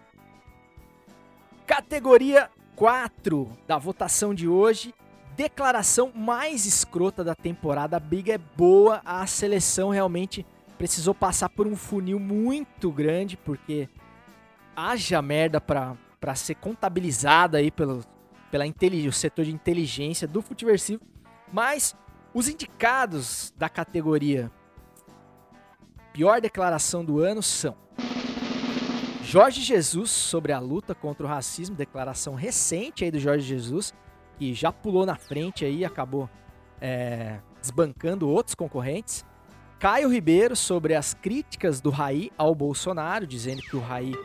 [1.66, 4.94] Categoria 4 da votação de hoje.
[5.36, 7.98] Declaração mais escrota da temporada.
[7.98, 9.02] A briga é boa.
[9.06, 10.46] A seleção realmente
[10.78, 13.88] precisou passar por um funil muito grande, porque
[14.76, 18.06] haja merda pra ser contabilizada aí pelos,
[18.52, 21.02] pela o setor de inteligência do Futiversivo,
[21.52, 21.96] mas
[22.34, 24.52] os indicados da categoria
[26.14, 27.76] pior declaração do ano são
[29.24, 33.94] Jorge Jesus sobre a luta contra o racismo, declaração recente aí do Jorge Jesus,
[34.38, 36.30] que já pulou na frente aí acabou
[36.82, 39.26] é, desbancando outros concorrentes.
[39.80, 44.16] Caio Ribeiro sobre as críticas do Raí ao Bolsonaro, dizendo que o Raí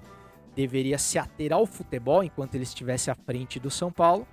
[0.57, 4.27] deveria se ater ao futebol enquanto ele estivesse à frente do São Paulo.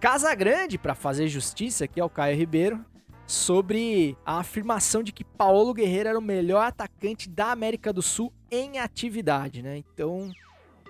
[0.00, 2.84] Casa Grande, para fazer justiça aqui ao Caio Ribeiro,
[3.26, 8.30] sobre a afirmação de que Paulo Guerreiro era o melhor atacante da América do Sul
[8.50, 9.78] em atividade, né?
[9.78, 10.30] Então,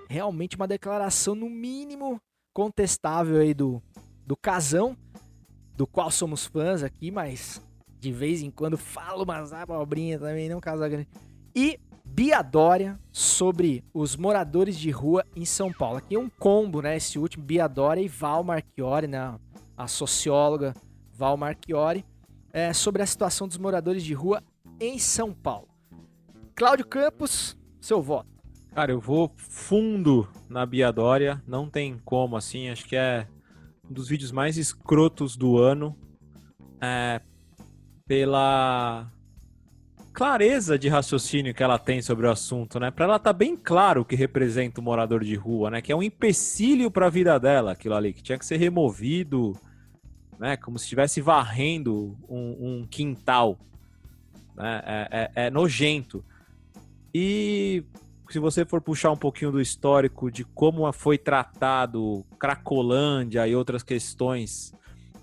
[0.09, 2.19] realmente uma declaração no mínimo
[2.53, 3.81] contestável aí do,
[4.27, 4.97] do Casão.
[5.77, 7.61] do qual somos fãs aqui, mas
[7.99, 11.09] de vez em quando falo umas abobrinhas também, não Casagrande.
[11.55, 11.79] E
[12.17, 15.97] Bia Dória sobre os moradores de rua em São Paulo.
[15.97, 16.97] Aqui é um combo, né?
[16.97, 19.37] Esse último, Bia Dória e Val Marchiori, né?
[19.77, 20.75] A socióloga
[21.13, 22.05] Val Marchiori,
[22.53, 24.45] é, sobre a situação dos moradores de rua
[24.79, 25.67] em São Paulo.
[26.55, 28.31] Cláudio Campos, seu voto.
[28.73, 33.27] Cara, eu vou fundo na Bia Dória, não tem como, assim, acho que é
[33.91, 35.99] um dos vídeos mais escrotos do ano.
[36.81, 37.21] É,
[38.07, 39.11] pela
[40.15, 42.89] clareza de raciocínio que ela tem sobre o assunto, né?
[42.93, 45.83] Para ela tá bem claro o que representa o morador de rua, né?
[45.83, 49.59] Que é um empecilho para a vida dela, aquilo ali, que tinha que ser removido,
[50.39, 50.57] né?
[50.57, 53.59] Como se estivesse varrendo um, um quintal,
[54.55, 54.83] né?
[54.87, 56.25] É, é, é nojento.
[57.13, 57.83] E
[58.31, 63.83] se você for puxar um pouquinho do histórico de como foi tratado Cracolândia e outras
[63.83, 64.73] questões,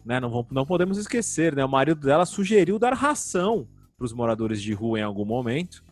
[0.05, 0.19] né?
[0.19, 1.63] Não, vamos, não podemos esquecer, né?
[1.63, 3.65] O marido dela sugeriu dar ração
[4.01, 5.83] para os moradores de rua em algum momento.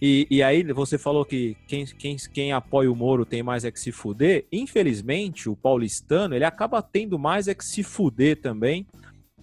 [0.00, 3.70] E, e, aí você falou que quem, quem, quem apoia o Moro tem mais é
[3.70, 4.46] que se fuder.
[4.50, 8.86] Infelizmente, o paulistano ele acaba tendo mais é que se fuder também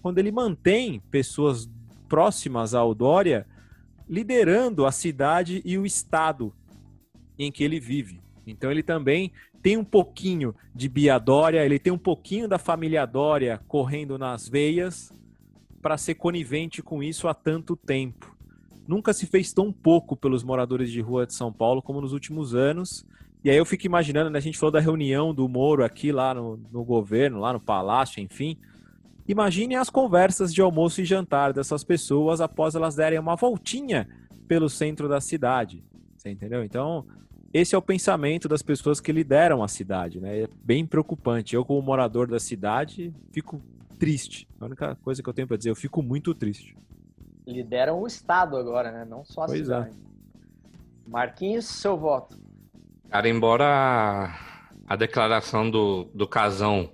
[0.02, 1.68] quando ele mantém pessoas
[2.08, 3.46] próximas ao Dória
[4.08, 6.54] liderando a cidade e o estado
[7.38, 8.20] em que ele vive.
[8.46, 9.30] Então ele também
[9.62, 14.48] tem um pouquinho de Bia Dória, ele tem um pouquinho da família Dória correndo nas
[14.48, 15.12] veias
[15.80, 18.36] para ser conivente com isso há tanto tempo.
[18.86, 22.54] Nunca se fez tão pouco pelos moradores de rua de São Paulo como nos últimos
[22.54, 23.06] anos.
[23.42, 26.34] E aí eu fico imaginando, né, a gente falou da reunião do Moro aqui lá
[26.34, 28.58] no, no governo, lá no palácio, enfim.
[29.26, 34.08] Imagine as conversas de almoço e jantar dessas pessoas após elas derem uma voltinha
[34.48, 35.84] pelo centro da cidade.
[36.16, 36.64] Você entendeu?
[36.64, 37.06] Então,
[37.52, 40.42] esse é o pensamento das pessoas que lideram a cidade, né?
[40.42, 41.54] É bem preocupante.
[41.54, 43.62] Eu, como morador da cidade, fico
[44.00, 44.48] triste.
[44.58, 46.74] A única coisa que eu tenho para dizer, eu fico muito triste.
[47.46, 49.04] Lideram o Estado agora, né?
[49.04, 49.64] Não só a pois é.
[49.64, 49.90] cidade.
[49.90, 51.10] É.
[51.10, 52.38] Marquinhos, seu voto.
[53.10, 54.34] Cara, embora
[54.86, 56.90] a declaração do, do Casão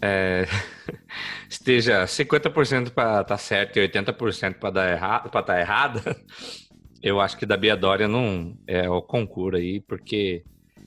[0.00, 0.46] é,
[1.50, 6.16] esteja 50% para estar tá certo e 80% para dar errado, para estar tá errada,
[7.02, 10.44] eu acho que da Bia Dória não é o concurso aí, porque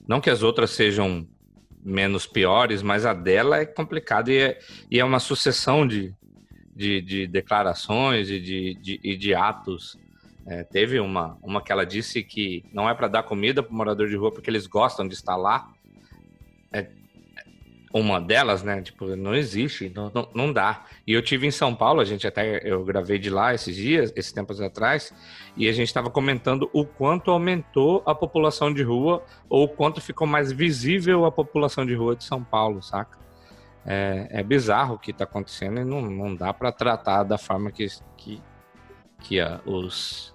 [0.08, 1.26] não que as outras sejam
[1.82, 4.58] menos piores, mas a dela é complicada e é,
[4.90, 6.14] e é uma sucessão de,
[6.74, 9.98] de, de declarações e de, de, e de atos.
[10.46, 14.08] É, teve uma, uma que ela disse que não é para dar comida para morador
[14.08, 15.70] de rua porque eles gostam de estar lá.
[16.72, 16.88] É,
[17.92, 18.80] uma delas, né?
[18.80, 20.84] Tipo, não existe, não, não, não, dá.
[21.06, 24.12] E eu tive em São Paulo, a gente até eu gravei de lá esses dias,
[24.14, 25.12] esses tempos atrás,
[25.56, 30.00] e a gente estava comentando o quanto aumentou a população de rua ou o quanto
[30.00, 33.18] ficou mais visível a população de rua de São Paulo, saca?
[33.84, 37.72] É, é bizarro o que está acontecendo e não, não dá para tratar da forma
[37.72, 37.86] que,
[38.16, 38.40] que,
[39.18, 40.34] que a, os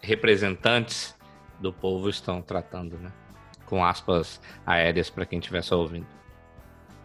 [0.00, 1.14] representantes
[1.60, 3.12] do povo estão tratando, né?
[3.66, 6.17] Com aspas aéreas para quem estiver só ouvindo.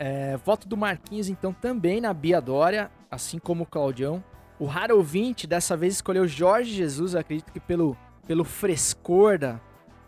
[0.05, 4.21] É, voto do Marquinhos, então, também na Bia Dória, assim como o Claudião.
[4.59, 7.95] O raro ouvinte dessa vez escolheu Jorge Jesus, acredito que pelo,
[8.27, 9.61] pelo frescor da,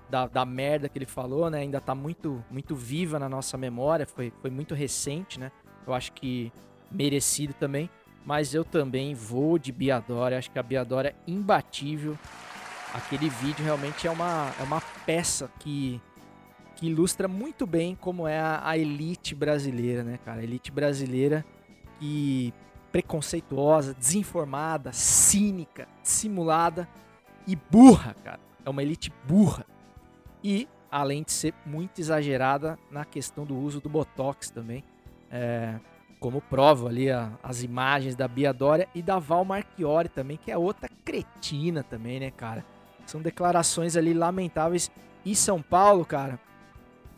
[0.10, 1.60] da, da, merda que ele falou, né?
[1.60, 5.50] Ainda tá muito, muito viva na nossa memória, foi, foi muito recente, né?
[5.88, 6.52] Eu acho que
[6.92, 7.90] merecido também.
[8.26, 12.18] Mas eu também vou de Bia Dória, acho que a Bia Dória é imbatível.
[12.94, 16.02] Aquele vídeo realmente é uma, é uma peça que
[16.76, 20.42] que ilustra muito bem como é a, a elite brasileira, né, cara?
[20.42, 21.46] A elite brasileira
[22.00, 22.54] que
[22.92, 26.88] preconceituosa, desinformada, cínica, dissimulada
[27.46, 28.40] e burra, cara.
[28.64, 29.66] É uma elite burra.
[30.44, 34.84] E, além de ser muito exagerada na questão do uso do Botox também.
[35.30, 35.78] É,
[36.20, 40.50] como prova ali a, as imagens da Bia Dória e da Val Marchiori também, que
[40.50, 42.66] é outra cretina também, né, cara?
[43.06, 44.90] São declarações ali lamentáveis.
[45.24, 46.40] E São Paulo, cara,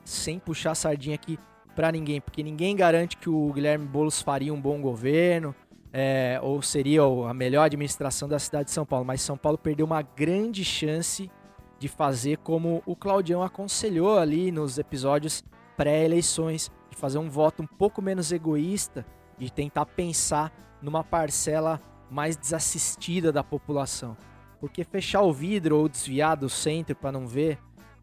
[0.08, 1.38] sem puxar sardinha aqui
[1.76, 5.54] para ninguém, porque ninguém garante que o Guilherme Boulos faria um bom governo
[5.92, 9.86] é, ou seria a melhor administração da cidade de São Paulo, mas São Paulo perdeu
[9.86, 11.30] uma grande chance
[11.78, 15.44] de fazer como o Claudião aconselhou ali nos episódios
[15.76, 19.06] pré-eleições, de fazer um voto um pouco menos egoísta
[19.38, 20.52] e tentar pensar
[20.82, 24.16] numa parcela mais desassistida da população.
[24.60, 27.60] Porque fechar o vidro ou desviar do centro para não ver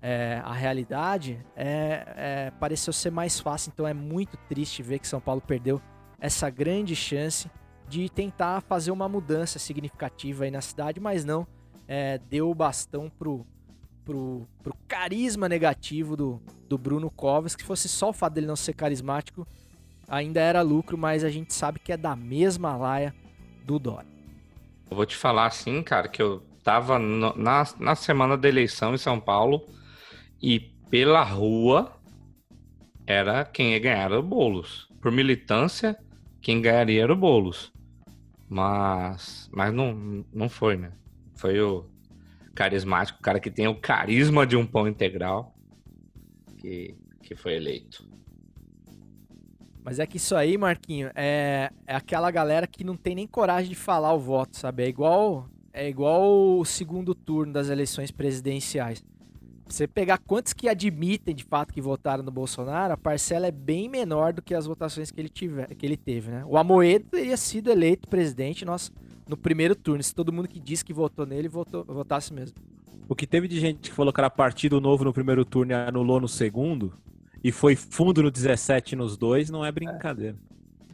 [0.07, 3.73] é, a realidade, é, é, pareceu ser mais fácil.
[3.73, 5.81] Então é muito triste ver que São Paulo perdeu
[6.21, 7.51] essa grande chance
[7.89, 11.47] de tentar fazer uma mudança significativa aí na cidade, mas não
[11.89, 13.47] é, deu o bastão pro,
[14.05, 18.57] pro, pro carisma negativo do, do Bruno Covas, que fosse só o fato dele não
[18.57, 19.49] ser carismático,
[20.07, 23.15] ainda era lucro, mas a gente sabe que é da mesma laia
[23.65, 24.09] do Dória.
[24.91, 28.93] Eu vou te falar assim, cara, que eu tava no, na, na semana da eleição
[28.95, 29.65] em São Paulo
[30.41, 30.61] e
[30.91, 31.93] pela rua
[33.07, 34.89] era quem ia ganhar o Boulos.
[35.01, 35.97] Por militância,
[36.41, 37.73] quem ganharia era o Boulos.
[38.49, 40.93] Mas, mas não, não foi, né?
[41.35, 41.85] Foi o
[42.55, 45.55] carismático, o cara que tem o carisma de um pão integral
[46.59, 48.07] que, que foi eleito.
[49.85, 53.69] Mas é que isso aí, Marquinho, é, é aquela galera que não tem nem coragem
[53.69, 54.85] de falar o voto, sabe?
[54.85, 59.05] É igual, é igual o segundo turno das eleições presidenciais.
[59.67, 63.89] Você pegar quantos que admitem de fato que votaram no Bolsonaro, a parcela é bem
[63.89, 66.45] menor do que as votações que ele, tiver, que ele teve, né?
[66.47, 68.93] O Amoedo teria sido eleito presidente nós,
[69.27, 72.57] no primeiro turno, se todo mundo que disse que votou nele votou, votasse mesmo.
[73.09, 75.75] O que teve de gente que falou que era partido novo no primeiro turno e
[75.75, 76.93] anulou no segundo,
[77.43, 80.37] e foi fundo no 17 nos dois, não é brincadeira.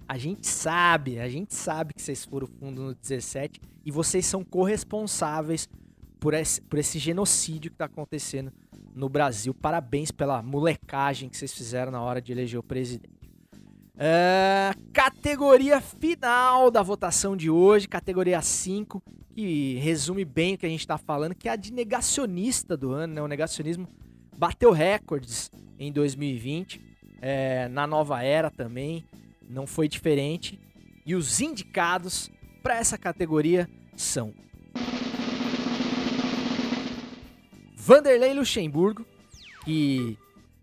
[0.08, 4.42] A gente sabe, a gente sabe que vocês foram fundo no 17 e vocês são
[4.42, 5.68] corresponsáveis
[6.20, 8.52] por esse, por esse genocídio que está acontecendo
[8.94, 9.54] no Brasil.
[9.54, 13.20] Parabéns pela molecagem que vocês fizeram na hora de eleger o presidente.
[13.96, 19.02] É, categoria final da votação de hoje, categoria 5,
[19.34, 22.92] que resume bem o que a gente está falando, que é a de negacionista do
[22.92, 23.22] ano, né?
[23.22, 23.88] O negacionismo
[24.36, 26.80] bateu recordes em 2020,
[27.20, 29.04] é, na nova era também,
[29.48, 30.58] não foi diferente.
[31.04, 32.30] E os indicados
[32.62, 34.32] para essa categoria são
[37.90, 39.04] Vanderlei Luxemburgo,
[39.64, 40.16] que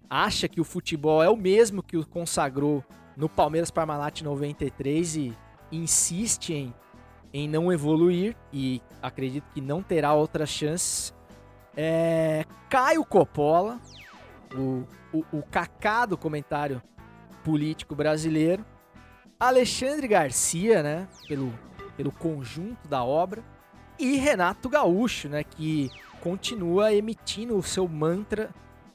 [0.09, 2.81] acha que o futebol é o mesmo que o consagrou
[3.17, 5.37] no Palmeiras Parmalat 93 e
[5.69, 6.73] insiste em,
[7.33, 11.13] em não evoluir e acredito que não terá outras chances.
[11.75, 13.77] É, Caio Coppola,
[14.55, 16.81] o, o, o Kaká do comentário
[17.43, 18.65] político brasileiro.
[19.37, 21.53] Alexandre Garcia, né, pelo,
[21.97, 23.43] pelo conjunto da obra.
[23.99, 25.91] E Renato Gaúcho, né, que
[26.21, 28.49] continua emitindo o seu mantra: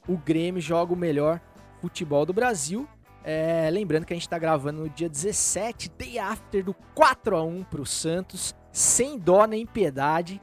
[0.07, 1.41] o Grêmio joga o melhor
[1.81, 2.87] futebol do Brasil.
[3.23, 7.43] É, lembrando que a gente está gravando no dia 17, day after do 4 a
[7.43, 10.41] 1 para o Santos, sem dó nem piedade,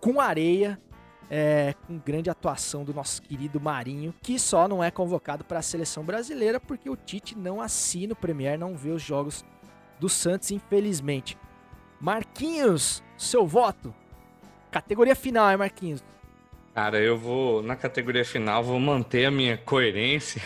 [0.00, 0.80] com areia,
[1.30, 5.62] é, com grande atuação do nosso querido Marinho, que só não é convocado para a
[5.62, 9.44] seleção brasileira porque o Tite não assina o Premier, não vê os jogos
[10.00, 11.38] do Santos, infelizmente.
[12.00, 13.94] Marquinhos, seu voto.
[14.70, 16.02] Categoria final, é Marquinhos?
[16.74, 20.40] Cara, eu vou, na categoria final, vou manter a minha coerência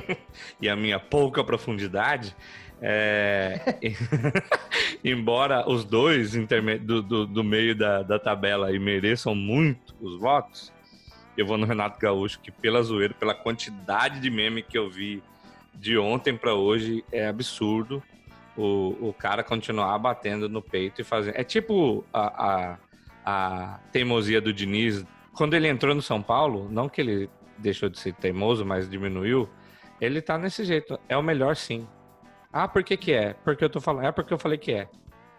[0.60, 2.36] e a minha pouca profundidade.
[2.80, 3.76] É...
[5.02, 10.72] Embora os dois do, do, do, meio da, da tabela aí mereçam muito os votos,
[11.36, 15.22] eu vou no Renato Gaúcho, que pela zoeira, pela quantidade de meme que eu vi
[15.74, 18.02] de ontem para hoje, é absurdo
[18.56, 21.36] o, o cara continuar batendo no peito e fazendo.
[21.36, 22.78] É tipo a, a,
[23.26, 25.04] a teimosia do Diniz.
[25.34, 29.48] Quando ele entrou no São Paulo, não que ele deixou de ser teimoso, mas diminuiu,
[30.00, 30.98] ele tá nesse jeito.
[31.08, 31.86] É o melhor sim.
[32.52, 33.34] Ah, por que que é?
[33.34, 34.06] Porque eu tô falando.
[34.06, 34.88] É porque eu falei que é.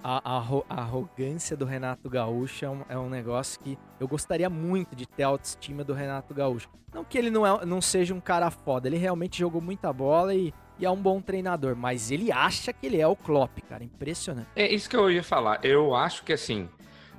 [0.03, 4.49] A, a, a arrogância do Renato Gaúcho é um, é um, negócio que eu gostaria
[4.49, 6.69] muito de ter a autoestima do Renato Gaúcho.
[6.93, 10.33] Não que ele não, é, não seja um cara foda, ele realmente jogou muita bola
[10.35, 13.83] e, e é um bom treinador, mas ele acha que ele é o Klopp, cara,
[13.83, 14.47] impressionante.
[14.55, 15.59] É isso que eu ia falar.
[15.65, 16.69] Eu acho que assim,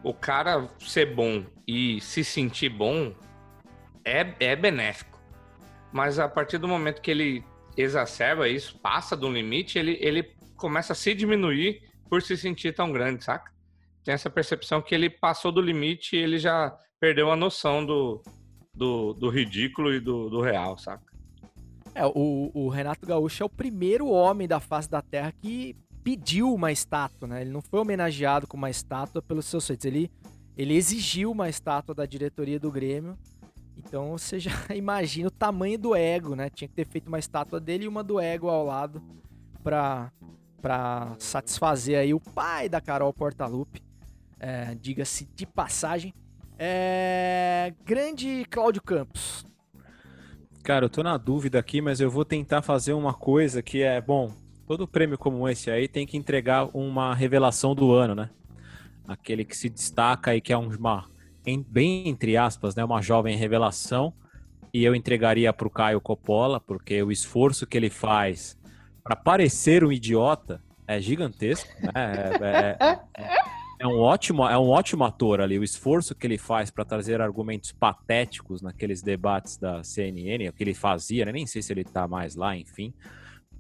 [0.02, 3.14] o cara ser bom e se sentir bom
[4.04, 5.18] é, é benéfico.
[5.92, 7.44] Mas a partir do momento que ele
[7.76, 10.22] exacerba isso, passa do limite, ele, ele
[10.56, 13.52] começa a se diminuir por se sentir tão grande, saca?
[14.04, 18.22] Tem essa percepção que ele passou do limite e ele já perdeu a noção do,
[18.74, 21.04] do, do ridículo e do, do real, saca?
[21.94, 25.76] É, o, o Renato Gaúcho é o primeiro homem da face da Terra que
[26.16, 27.40] pediu uma estátua, né?
[27.42, 29.84] Ele não foi homenageado com uma estátua pelos seus feitos.
[29.84, 30.10] Ele,
[30.56, 33.16] ele exigiu uma estátua da diretoria do Grêmio
[33.78, 36.50] então você já imagina o tamanho do ego, né?
[36.50, 39.02] Tinha que ter feito uma estátua dele e uma do ego ao lado
[39.62, 40.10] para
[40.60, 43.80] para satisfazer aí o pai da Carol Portalupe.
[44.40, 46.12] É, Diga-se de passagem.
[46.58, 49.46] É, grande Cláudio Campos.
[50.64, 54.00] Cara, eu tô na dúvida aqui, mas eu vou tentar fazer uma coisa que é,
[54.00, 54.32] bom,
[54.68, 58.28] todo prêmio como esse aí tem que entregar uma revelação do ano, né?
[59.08, 61.06] Aquele que se destaca e que é uma
[61.46, 64.12] em, bem entre aspas, né, uma jovem revelação.
[64.72, 68.58] E eu entregaria para o Caio Coppola, porque o esforço que ele faz
[69.02, 71.70] para parecer um idiota é gigantesco.
[71.80, 71.90] Né?
[71.94, 73.38] É, é, é,
[73.80, 75.58] é, um ótimo, é um ótimo ator ali.
[75.58, 80.62] O esforço que ele faz para trazer argumentos patéticos naqueles debates da CNN, o que
[80.62, 81.32] ele fazia, né?
[81.32, 82.92] nem sei se ele está mais lá, enfim.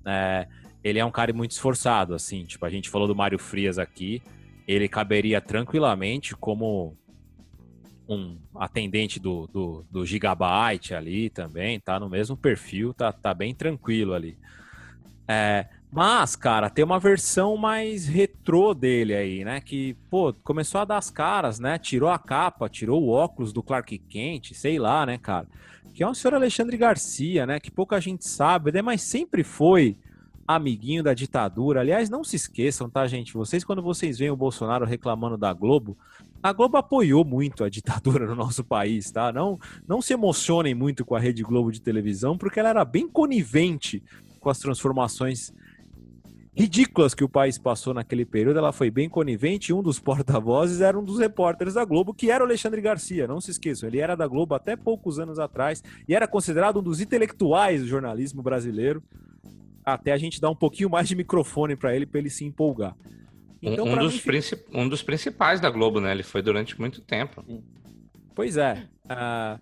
[0.04, 0.46] É,
[0.88, 2.44] ele é um cara muito esforçado, assim.
[2.44, 4.22] Tipo, a gente falou do Mário Frias aqui.
[4.66, 6.96] Ele caberia tranquilamente como
[8.08, 13.54] um atendente do, do, do Gigabyte ali também, tá no mesmo perfil, tá, tá bem
[13.54, 14.38] tranquilo ali.
[15.28, 19.60] É, mas, cara, tem uma versão mais retrô dele aí, né?
[19.60, 21.78] Que, pô, começou a dar as caras, né?
[21.78, 25.46] Tirou a capa, tirou o óculos do Clark Kent, sei lá, né, cara?
[25.92, 27.60] Que é o senhor Alexandre Garcia, né?
[27.60, 28.80] Que pouca gente sabe, né?
[28.80, 29.96] Mas sempre foi
[30.48, 31.80] amiguinho da ditadura.
[31.80, 33.34] Aliás, não se esqueçam, tá, gente?
[33.34, 35.94] Vocês, quando vocês veem o Bolsonaro reclamando da Globo,
[36.42, 39.30] a Globo apoiou muito a ditadura no nosso país, tá?
[39.30, 43.06] Não, não se emocionem muito com a Rede Globo de televisão, porque ela era bem
[43.06, 44.02] conivente
[44.40, 45.52] com as transformações
[46.56, 49.72] ridículas que o país passou naquele período, ela foi bem conivente.
[49.72, 53.28] Um dos porta-vozes era um dos repórteres da Globo, que era o Alexandre Garcia.
[53.28, 56.82] Não se esqueçam, ele era da Globo até poucos anos atrás e era considerado um
[56.82, 59.02] dos intelectuais do jornalismo brasileiro.
[59.94, 62.96] Até a gente dar um pouquinho mais de microfone para ele, para ele se empolgar.
[63.60, 64.42] Então, um, dos mim...
[64.72, 66.12] um dos principais da Globo, né?
[66.12, 67.44] Ele foi durante muito tempo.
[68.34, 68.86] Pois é.
[69.04, 69.60] Uh,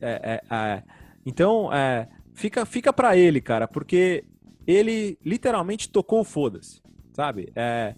[0.00, 0.82] é, é, é
[1.26, 4.24] então, é, fica, fica para ele, cara, porque
[4.66, 7.50] ele literalmente tocou foda-se, sabe?
[7.54, 7.94] É,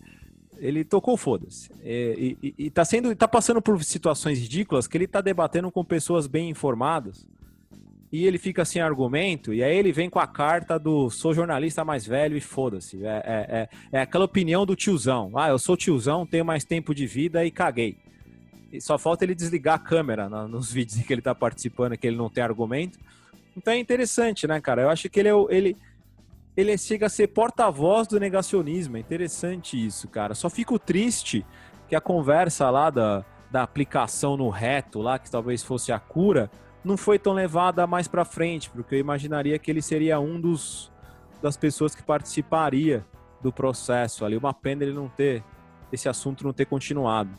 [0.59, 1.71] ele tocou foda-se.
[1.85, 5.85] E, e, e, tá sendo, tá passando por situações ridículas que ele tá debatendo com
[5.85, 7.27] pessoas bem informadas.
[8.13, 11.85] E ele fica sem argumento, e aí ele vem com a carta do sou jornalista
[11.85, 13.05] mais velho e foda-se.
[13.05, 15.33] É, é, é, é, aquela opinião do tiozão.
[15.35, 17.99] Ah, eu sou tiozão, tenho mais tempo de vida e caguei.
[18.73, 22.07] E só falta ele desligar a câmera nos vídeos em que ele tá participando, que
[22.07, 22.99] ele não tem argumento.
[23.57, 24.83] Então é interessante, né, cara?
[24.83, 25.51] Eu acho que ele é o.
[25.51, 25.77] Ele,
[26.57, 28.97] ele chega a ser porta-voz do negacionismo.
[28.97, 30.35] É interessante isso, cara.
[30.35, 31.45] Só fico triste
[31.89, 36.51] que a conversa lá da, da aplicação no reto, lá, que talvez fosse a cura,
[36.87, 40.93] não foi tão levada mais para frente, porque eu imaginaria que ele seria um dos
[41.43, 43.05] das pessoas que participaria
[43.43, 44.37] do processo ali.
[44.37, 45.43] Uma pena ele não ter
[45.93, 47.31] esse assunto não ter continuado.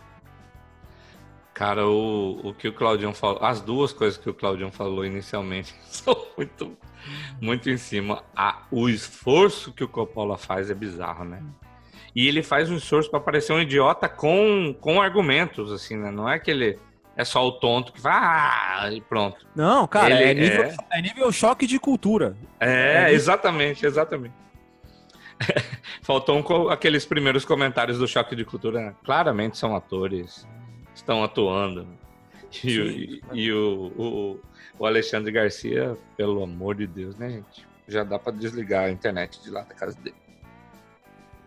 [1.53, 5.73] Cara, o, o que o Claudião falou, as duas coisas que o Claudião falou inicialmente
[5.89, 6.77] são muito,
[7.41, 8.23] muito em cima.
[8.35, 11.41] A, o esforço que o Coppola faz é bizarro, né?
[12.15, 16.11] E ele faz um esforço para parecer um idiota com, com argumentos, assim, né?
[16.11, 16.77] Não é que ele
[17.17, 19.45] é só o tonto que vai, ah, e pronto.
[19.55, 20.75] Não, cara, ele é, nível, é...
[20.91, 22.37] é nível choque de cultura.
[22.59, 24.33] É, é exatamente, exatamente.
[26.01, 28.79] Faltou um, aqueles primeiros comentários do choque de cultura.
[28.79, 28.95] Né?
[29.03, 30.47] Claramente são atores
[30.97, 31.87] estão atuando.
[32.63, 34.39] E, e, e o, o,
[34.79, 37.67] o, Alexandre Garcia, pelo amor de Deus, né, gente?
[37.87, 40.15] Já dá para desligar a internet de lá da casa dele.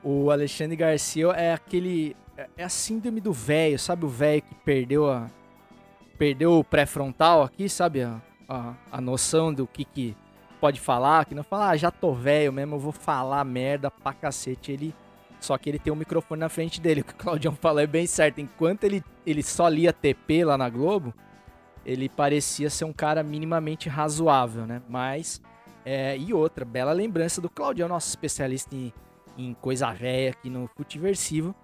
[0.02, 2.16] O Alexandre Garcia é aquele.
[2.36, 4.06] É, é a síndrome do velho, sabe?
[4.06, 5.28] O velho que perdeu a.
[6.20, 8.02] Perdeu o pré-frontal aqui, sabe?
[8.02, 10.14] A, a, a, noção do que, que
[10.60, 14.12] pode falar, que não fala, ah, já tô velho mesmo, eu vou falar merda pra
[14.12, 14.70] cacete.
[14.70, 14.94] Ele
[15.40, 17.00] só que ele tem um microfone na frente dele.
[17.00, 18.38] O que o Claudião falou é bem certo.
[18.38, 21.14] Enquanto ele, ele só lia TP lá na Globo,
[21.86, 24.82] ele parecia ser um cara minimamente razoável, né?
[24.90, 25.40] Mas.
[25.86, 28.92] É, e outra, bela lembrança do Claudião, nosso especialista em,
[29.38, 31.54] em coisa velha aqui no Futiversivo,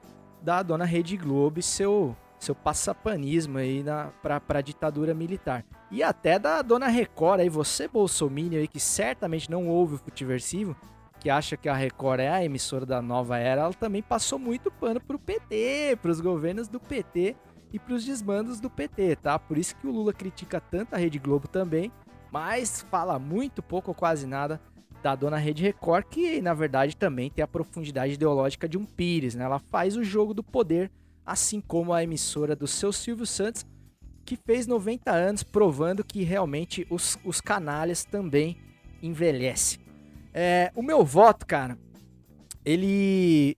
[0.40, 5.64] da dona Rede Globo e seu, seu passapanismo aí na, pra, ditadura militar.
[5.90, 10.76] E até da dona Record aí, você, Bolsonaro aí, que certamente não ouve o Futiversivo,
[11.20, 14.70] que acha que a Record é a emissora da nova era, ela também passou muito
[14.70, 17.34] pano pro PT, pros governos do PT
[17.72, 19.38] e pros desmandos do PT, tá?
[19.38, 21.90] Por isso que o Lula critica tanto a Rede Globo também,
[22.30, 24.60] mas fala muito pouco ou quase nada
[25.02, 29.34] da dona Rede Record, que na verdade também tem a profundidade ideológica de um Pires,
[29.34, 29.44] né?
[29.44, 30.90] Ela faz o jogo do poder,
[31.26, 33.66] assim como a emissora do seu Silvio Santos,
[34.24, 38.56] que fez 90 anos, provando que realmente os, os canalhas também
[39.02, 39.80] envelhecem.
[40.32, 41.78] É, o meu voto, cara,
[42.64, 43.56] ele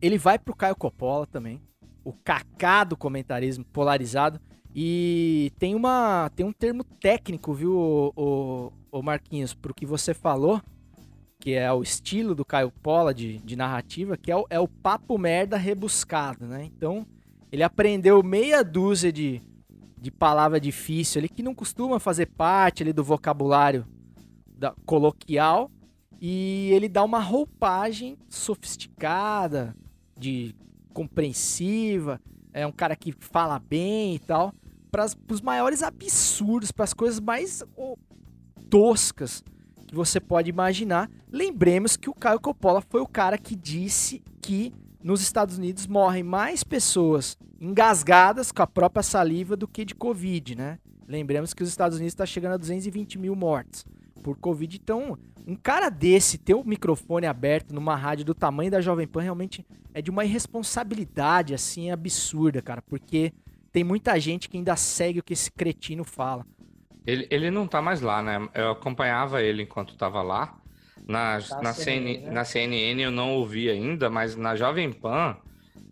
[0.00, 1.60] ele vai pro Caio Coppola também.
[2.04, 4.40] O cacá do comentarismo polarizado.
[4.74, 10.14] E tem uma tem um termo técnico, viu, o, o, o Marquinhos, pro que você
[10.14, 10.62] falou,
[11.38, 14.66] que é o estilo do Caio Pola de, de narrativa, que é o, é o
[14.66, 16.64] papo merda rebuscado, né?
[16.64, 17.06] Então,
[17.52, 19.40] ele aprendeu meia dúzia de,
[19.96, 23.86] de palavra difícil ali, que não costuma fazer parte ali do vocabulário
[24.46, 25.70] da, coloquial,
[26.20, 29.76] e ele dá uma roupagem sofisticada,
[30.16, 30.52] de
[30.92, 32.20] compreensiva,
[32.52, 34.52] é um cara que fala bem e tal,
[34.90, 37.96] para os maiores absurdos, para as coisas mais oh,
[38.68, 39.44] toscas
[39.88, 41.10] que você pode imaginar.
[41.32, 44.72] Lembremos que o Caio Coppola foi o cara que disse que
[45.02, 50.54] nos Estados Unidos morrem mais pessoas engasgadas com a própria saliva do que de Covid,
[50.54, 50.78] né?
[51.06, 53.84] Lembremos que os Estados Unidos está chegando a 220 mil mortes.
[54.22, 54.76] por Covid.
[54.76, 55.16] Então,
[55.46, 59.64] um cara desse ter o microfone aberto numa rádio do tamanho da Jovem Pan realmente
[59.94, 62.82] é de uma irresponsabilidade, assim, absurda, cara.
[62.82, 63.32] Porque
[63.72, 66.44] tem muita gente que ainda segue o que esse cretino fala.
[67.08, 68.46] Ele, ele não tá mais lá, né?
[68.52, 70.54] Eu acompanhava ele enquanto tava lá.
[71.06, 72.30] Na, tá na, CNN, né?
[72.30, 75.34] na CNN eu não ouvi ainda, mas na Jovem Pan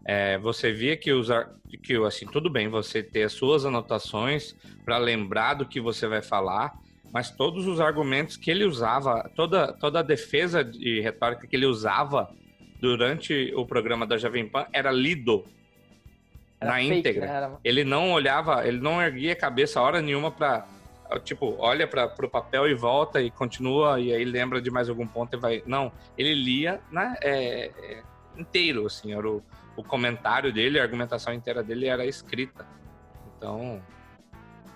[0.04, 1.50] é, você via que usar
[1.82, 4.54] que assim tudo bem você ter as suas anotações
[4.84, 6.74] para lembrar do que você vai falar,
[7.10, 11.66] mas todos os argumentos que ele usava, toda toda a defesa de retórica que ele
[11.66, 12.28] usava
[12.78, 15.44] durante o programa da Jovem Pan era lido
[16.60, 17.26] era na fake, íntegra.
[17.26, 17.32] Né?
[17.32, 17.52] Era...
[17.64, 20.75] Ele não olhava, ele não erguia a cabeça hora nenhuma para
[21.22, 25.06] tipo, olha para o papel e volta e continua e aí lembra de mais algum
[25.06, 25.62] ponto e vai.
[25.66, 28.02] Não, ele lia né, é, é,
[28.36, 29.42] inteiro, assim, era o,
[29.76, 32.66] o comentário dele, a argumentação inteira dele era escrita.
[33.36, 33.82] Então.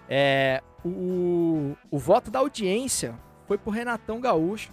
[0.09, 3.15] É, o, o voto da audiência
[3.47, 4.73] foi pro Renatão Gaúcho,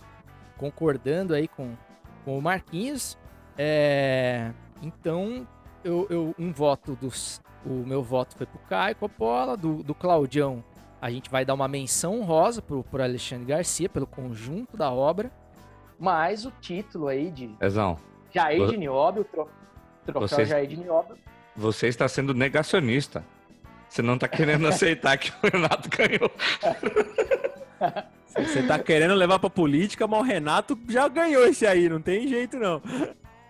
[0.57, 1.75] concordando aí com,
[2.23, 3.17] com o Marquinhos.
[3.57, 4.51] É,
[4.81, 5.47] então,
[5.83, 7.41] eu, eu, um voto dos.
[7.65, 10.63] O meu voto foi pro Caio Coppola, do, do Claudião.
[11.01, 15.31] A gente vai dar uma menção honrosa pro, pro Alexandre Garcia, pelo conjunto da obra.
[15.99, 17.97] Mas o título aí de Ezão,
[18.31, 19.25] Jair de Nióbio,
[20.05, 21.17] Troféu você, Jair de Nióbio.
[21.55, 23.23] Você está sendo negacionista.
[23.89, 26.31] Você não está querendo aceitar que o Renato ganhou.
[28.27, 32.27] Você está querendo levar para política, mas o Renato já ganhou esse aí, não tem
[32.27, 32.81] jeito não.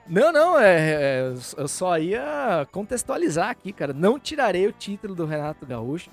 [0.07, 3.91] Não, não, é, é, eu só ia contextualizar aqui, cara.
[3.93, 6.09] Não tirarei o título do Renato Gaúcho.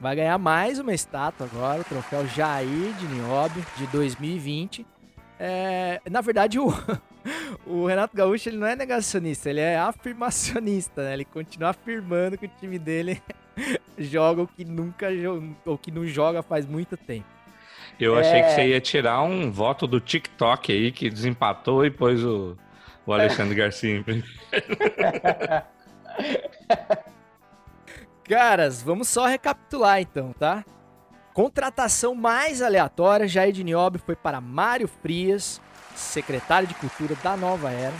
[0.00, 4.86] Vai ganhar mais uma estátua agora, o troféu Jair de Nióbio de 2020.
[5.40, 6.68] É, na verdade, o,
[7.66, 11.14] o Renato Gaúcho ele não é negacionista, ele é afirmacionista, né?
[11.14, 13.20] Ele continua afirmando que o time dele
[13.98, 15.08] joga o que nunca
[15.64, 17.26] ou que não joga faz muito tempo.
[17.98, 18.20] Eu é...
[18.20, 22.56] achei que você ia tirar um voto do TikTok aí que desempatou e pôs o,
[23.04, 24.28] o Alexandre Garcia em primeiro.
[28.28, 30.62] Caras, vamos só recapitular então, tá?
[31.32, 35.62] Contratação mais aleatória, Jair de Niobbe foi para Mário Frias,
[35.96, 37.94] secretário de Cultura da Nova Era.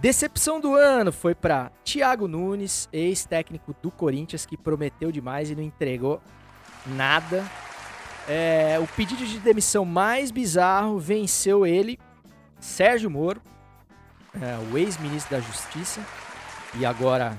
[0.00, 5.62] Decepção do ano foi para Thiago Nunes, ex-técnico do Corinthians, que prometeu demais e não
[5.62, 6.20] entregou
[6.84, 7.44] nada.
[8.28, 12.00] É, o pedido de demissão mais bizarro venceu ele,
[12.58, 13.40] Sérgio Moro,
[14.34, 16.04] é, o ex-ministro da Justiça
[16.74, 17.38] e agora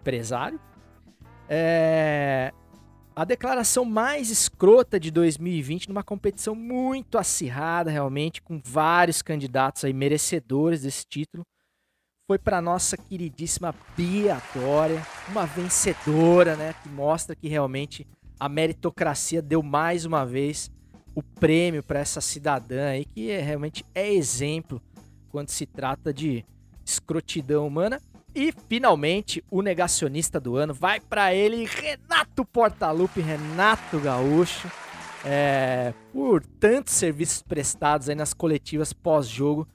[0.00, 0.58] empresário.
[1.48, 2.52] É,
[3.16, 9.92] a declaração mais escrota de 2020 numa competição muito acirrada, realmente, com vários candidatos aí
[9.92, 11.44] merecedores desse título,
[12.26, 18.06] foi para nossa queridíssima Bia Dória, uma vencedora, né, que mostra que realmente
[18.40, 20.70] a meritocracia deu mais uma vez
[21.14, 24.82] o prêmio para essa cidadã aí que é, realmente é exemplo
[25.30, 26.44] quando se trata de
[26.84, 28.00] escrotidão humana.
[28.34, 34.68] E finalmente, o negacionista do ano vai para ele, Renato Portaluppi, Renato Gaúcho,
[35.24, 39.68] é, por tantos serviços prestados aí nas coletivas pós-jogo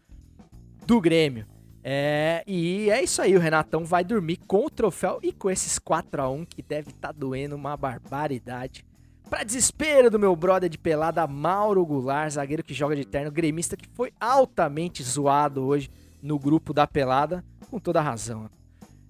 [0.85, 1.47] do Grêmio.
[1.81, 5.79] É, e é isso aí, o Renatão vai dormir com o troféu e com esses
[5.79, 8.85] 4 a 1 que deve estar tá doendo uma barbaridade.
[9.29, 13.77] Pra desespero do meu brother de pelada, Mauro Goulart, zagueiro que joga de terno, gremista
[13.77, 15.89] que foi altamente zoado hoje
[16.21, 18.49] no grupo da pelada com toda razão.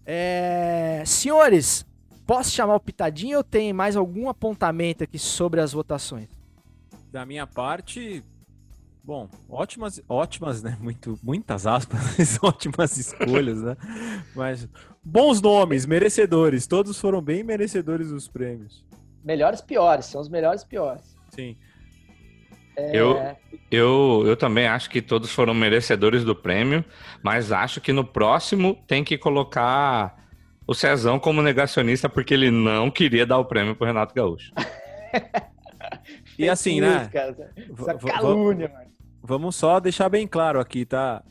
[0.06, 1.04] É...
[1.06, 1.86] Senhores,
[2.26, 6.28] posso chamar o Pitadinho ou tem mais algum apontamento aqui sobre as votações?
[7.12, 8.24] Da minha parte,
[9.04, 10.78] bom, ótimas, ótimas, né?
[10.80, 13.76] Muito, muitas aspas, ótimas escolhas, né?
[14.36, 14.68] Mas
[15.04, 18.86] bons nomes, merecedores, todos foram bem merecedores dos prêmios.
[19.24, 21.18] Melhores piores, são os melhores piores.
[21.30, 21.58] Sim.
[22.80, 22.92] É...
[22.94, 23.36] Eu,
[23.72, 26.84] eu, eu também acho que todos foram merecedores do prêmio,
[27.22, 30.18] mas acho que no próximo tem que colocar
[30.66, 34.52] o Cezão como negacionista porque ele não queria dar o prêmio pro Renato Gaúcho.
[36.38, 37.10] e assim, né?
[37.14, 38.90] Essa calúnia, mano.
[39.22, 41.24] Vamos só deixar bem claro aqui, tá?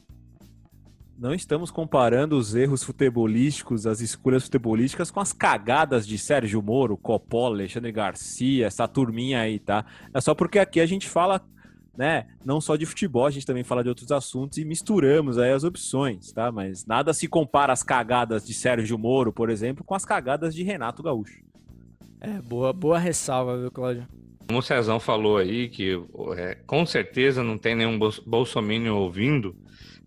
[1.19, 6.97] Não estamos comparando os erros futebolísticos, as escolhas futebolísticas com as cagadas de Sérgio Moro,
[6.97, 9.85] Coppola, Alexandre Garcia, essa turminha aí, tá?
[10.15, 11.45] É só porque aqui a gente fala,
[11.97, 15.51] né, não só de futebol, a gente também fala de outros assuntos e misturamos aí
[15.51, 16.53] as opções, tá?
[16.53, 20.63] Mas nada se compara as cagadas de Sérgio Moro, por exemplo, com as cagadas de
[20.63, 21.43] Renato Gaúcho.
[22.21, 24.07] É, boa, boa ressalva, viu, Cláudio?
[24.47, 26.01] Como o Cezão falou aí, que
[26.37, 29.57] é, com certeza não tem nenhum bolsominion ouvindo,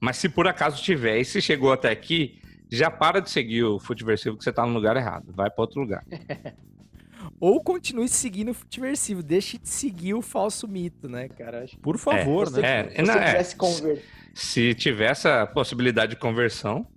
[0.01, 2.41] mas se por acaso tiver e se chegou até aqui,
[2.71, 5.31] já para de seguir o Futeversivo que você tá no lugar errado.
[5.31, 6.03] Vai para outro lugar.
[7.39, 9.21] ou continue seguindo o Futiversivo.
[9.21, 11.63] Deixe de seguir o falso mito, né, cara?
[11.63, 11.77] Acho...
[11.77, 12.79] Por favor, você, né?
[12.93, 13.25] É, Se não, você é.
[13.25, 14.03] quisesse conver...
[14.33, 16.87] Se tiver essa possibilidade de conversão,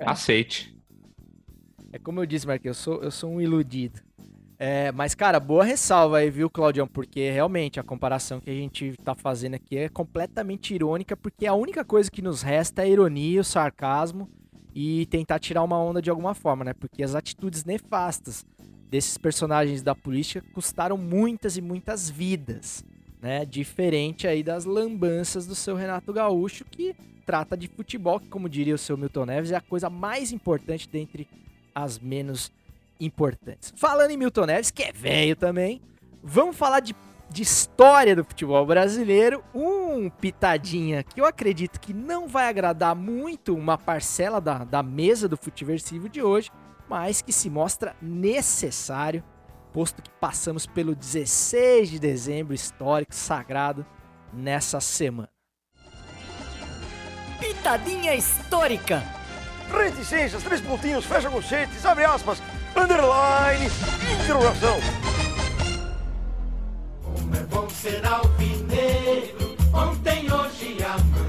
[0.00, 0.10] É.
[0.10, 0.74] aceite.
[1.92, 4.00] É como eu disse, Marquinhos, eu sou, eu sou um iludido.
[4.58, 6.88] É, mas, cara, boa ressalva aí, viu, Claudião?
[6.88, 11.52] Porque realmente a comparação que a gente tá fazendo aqui é completamente irônica, porque a
[11.54, 14.28] única coisa que nos resta é ironia, o sarcasmo
[14.74, 16.72] e tentar tirar uma onda de alguma forma, né?
[16.72, 18.46] Porque as atitudes nefastas
[18.90, 22.82] desses personagens da política custaram muitas e muitas vidas,
[23.20, 23.44] né?
[23.44, 26.94] Diferente aí das lambanças do seu Renato Gaúcho, que
[27.26, 30.88] trata de futebol, que, como diria o seu Milton Neves, é a coisa mais importante
[30.88, 31.28] dentre
[31.74, 32.65] as menos importantes.
[33.76, 35.82] Falando em Milton Neves, que é velho também,
[36.22, 36.94] vamos falar de,
[37.30, 39.42] de história do futebol brasileiro.
[39.54, 45.28] Um pitadinha que eu acredito que não vai agradar muito uma parcela da, da mesa
[45.28, 46.50] do Futiversivo de hoje,
[46.88, 49.22] mas que se mostra necessário,
[49.72, 53.84] posto que passamos pelo 16 de dezembro histórico sagrado
[54.32, 55.28] nessa semana.
[57.38, 59.02] Pitadinha histórica!
[59.70, 62.40] Reticências, três pontinhos, fecha conchetes, abre aspas,
[62.76, 63.70] underline,
[64.22, 64.78] interrogação.
[67.02, 71.26] Como é bom ser alvinegro, ontem, hoje e amanhã.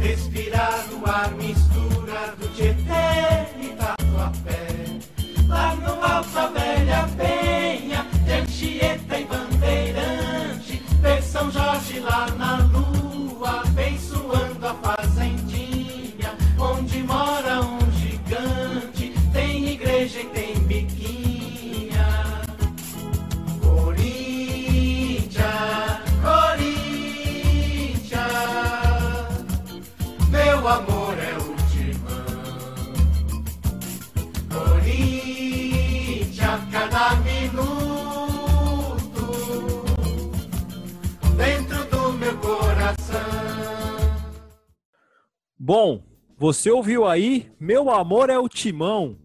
[0.00, 4.66] Respirar o ar, mistura do Tietê e Tatuapé.
[5.48, 7.35] Lá no Alto a Velha Penha,
[45.68, 46.00] Bom,
[46.38, 49.18] você ouviu aí Meu Amor é o Timão,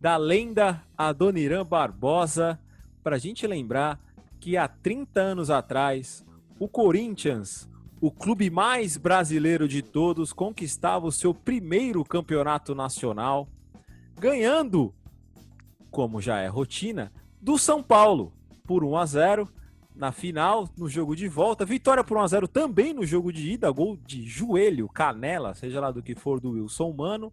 [0.00, 2.56] da lenda Adoniran Barbosa,
[3.02, 3.98] para a gente lembrar
[4.38, 6.24] que há 30 anos atrás,
[6.56, 7.68] o Corinthians,
[8.00, 13.48] o clube mais brasileiro de todos, conquistava o seu primeiro campeonato nacional,
[14.14, 14.94] ganhando,
[15.90, 18.32] como já é rotina, do São Paulo
[18.64, 19.48] por 1 a 0
[19.98, 21.64] na final, no jogo de volta.
[21.66, 26.02] Vitória por 1x0 também no jogo de ida, gol de joelho, canela, seja lá do
[26.02, 27.32] que for do Wilson Mano.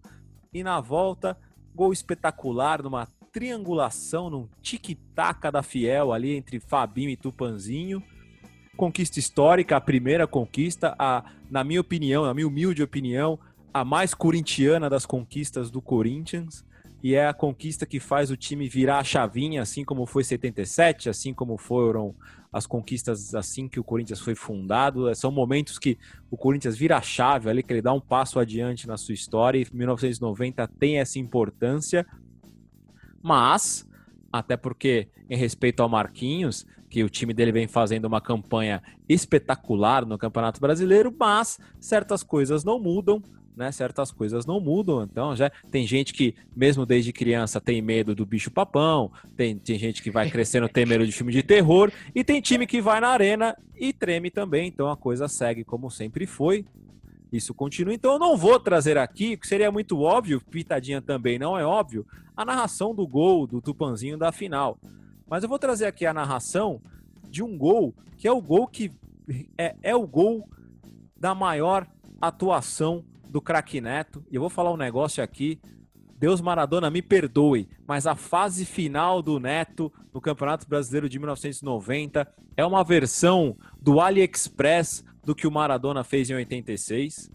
[0.52, 1.38] E na volta,
[1.76, 8.02] gol espetacular numa triangulação, num tic-tac da Fiel ali entre Fabinho e Tupanzinho.
[8.76, 13.40] Conquista histórica, a primeira conquista, a, na minha opinião, na minha humilde opinião,
[13.72, 16.66] a mais corintiana das conquistas do Corinthians.
[17.04, 21.10] E é a conquista que faz o time virar a chavinha, assim como foi 77,
[21.10, 22.16] assim como foram
[22.56, 25.14] as conquistas assim que o Corinthians foi fundado.
[25.14, 25.98] São momentos que
[26.32, 29.60] o Corinthians vira a chave ali, que ele dá um passo adiante na sua história.
[29.60, 32.08] E 1990 tem essa importância.
[33.22, 33.86] Mas,
[34.32, 40.06] até porque, em respeito ao Marquinhos, que o time dele vem fazendo uma campanha espetacular
[40.06, 43.22] no Campeonato Brasileiro, mas certas coisas não mudam.
[43.56, 48.14] Né, certas coisas não mudam, então já tem gente que, mesmo desde criança, tem medo
[48.14, 51.90] do bicho papão, tem, tem gente que vai crescendo tem medo de filme de terror,
[52.14, 55.90] e tem time que vai na arena e treme também, então a coisa segue como
[55.90, 56.66] sempre foi.
[57.32, 61.58] Isso continua, então eu não vou trazer aqui, que seria muito óbvio, pitadinha também não
[61.58, 64.78] é óbvio, a narração do gol do Tupanzinho da final.
[65.28, 66.82] Mas eu vou trazer aqui a narração
[67.30, 68.92] de um gol que é o gol que
[69.58, 70.48] é, é o gol
[71.18, 71.88] da maior
[72.22, 74.24] atuação do craque Neto.
[74.32, 75.60] E eu vou falar um negócio aqui.
[76.18, 82.28] Deus Maradona me perdoe, mas a fase final do Neto no Campeonato Brasileiro de 1990
[82.56, 87.30] é uma versão do AliExpress do que o Maradona fez em 86.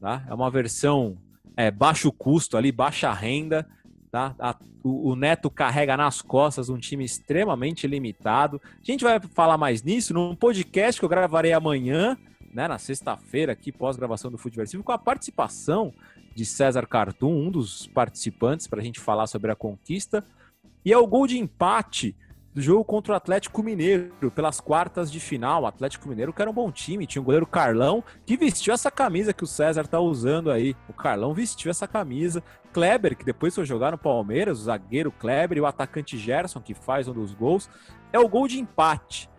[0.00, 0.24] Tá?
[0.26, 1.18] É uma versão
[1.56, 3.68] é, baixo custo ali, baixa renda.
[4.10, 4.34] Tá?
[4.38, 8.60] A, o, o, Neto carrega nas costas um time extremamente limitado.
[8.64, 12.16] A gente vai falar mais nisso num podcast que eu gravarei amanhã,
[12.52, 15.92] né, na sexta-feira, aqui pós-gravação do Futeversivo, com a participação
[16.34, 20.24] de César Cartum, um dos participantes, para a gente falar sobre a conquista.
[20.84, 22.16] E é o gol de empate
[22.54, 25.62] do jogo contra o Atlético Mineiro, pelas quartas de final.
[25.62, 28.90] O Atlético Mineiro, que era um bom time, tinha o goleiro Carlão, que vestiu essa
[28.90, 30.76] camisa que o César tá usando aí.
[30.88, 32.42] O Carlão vestiu essa camisa.
[32.72, 36.74] Kleber, que depois foi jogar no Palmeiras, o zagueiro Kleber e o atacante Gerson, que
[36.74, 37.70] faz um dos gols.
[38.12, 39.30] É o gol de empate.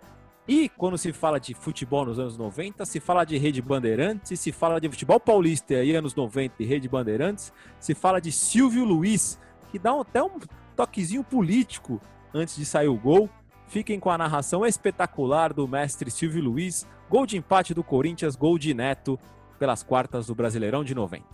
[0.48, 4.52] E quando se fala de futebol nos anos 90, se fala de Rede Bandeirantes, se
[4.52, 9.40] fala de futebol paulista aí anos 90 e Rede Bandeirantes, se fala de Silvio Luiz,
[9.72, 10.40] que dá até um
[10.76, 12.02] toquezinho político
[12.34, 13.30] antes de sair o gol.
[13.68, 16.86] Fiquem com a narração espetacular do mestre Silvio Luiz.
[17.10, 19.18] Gol de empate do Corinthians, gol de Neto
[19.58, 21.26] pelas quartas do Brasileirão de 90.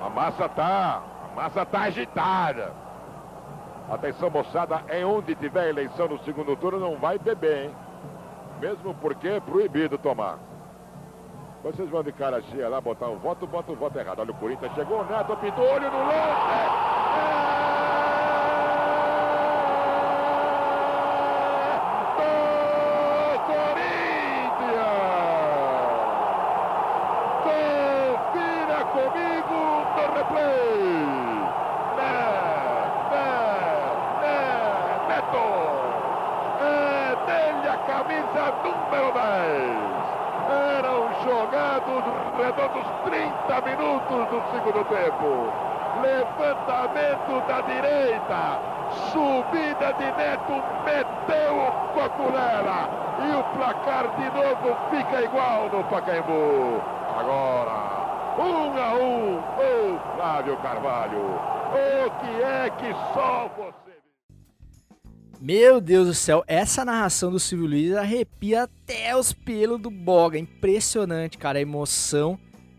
[0.00, 2.91] A massa tá, a massa tá agitada.
[3.92, 7.76] Atenção, moçada, é onde tiver eleição no segundo turno não vai beber, hein?
[8.58, 10.38] Mesmo porque é proibido tomar.
[11.62, 14.20] Vocês vão de cara cheia lá botar um voto, bota o voto errado.
[14.20, 16.14] Olha o Corinthians, chegou o Neto, pintou olho no lance.
[16.16, 17.41] É!
[38.02, 40.22] Número 10.
[40.78, 42.04] Eram jogados
[42.36, 45.52] redondos 30 minutos do segundo tempo.
[46.02, 48.58] Levantamento da direita.
[49.10, 52.88] Subida de Neto, meteu o Coculela.
[53.22, 56.82] E o placar de novo fica igual no Pacaembu.
[57.18, 58.02] Agora,
[58.38, 61.40] um a um, o Flávio Carvalho.
[61.72, 63.91] O que é que só você...
[65.44, 70.38] Meu Deus do céu, essa narração do Silvio Luiz arrepia até os pelos do boga.
[70.38, 71.58] Impressionante, cara.
[71.58, 72.38] A emoção,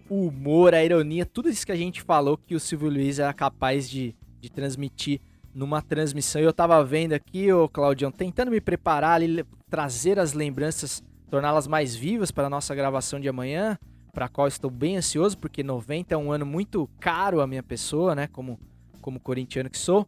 [0.10, 3.34] o humor, a ironia, tudo isso que a gente falou que o Silvio Luiz era
[3.34, 5.20] capaz de, de transmitir
[5.54, 6.42] numa transmissão.
[6.42, 11.94] Eu tava vendo aqui, ô Claudião, tentando me preparar ali, trazer as lembranças, torná-las mais
[11.94, 13.78] vivas para a nossa gravação de amanhã,
[14.14, 17.62] para a qual estou bem ansioso, porque 90 é um ano muito caro à minha
[17.62, 18.28] pessoa, né?
[18.28, 18.58] Como,
[19.02, 20.08] como corintiano que sou.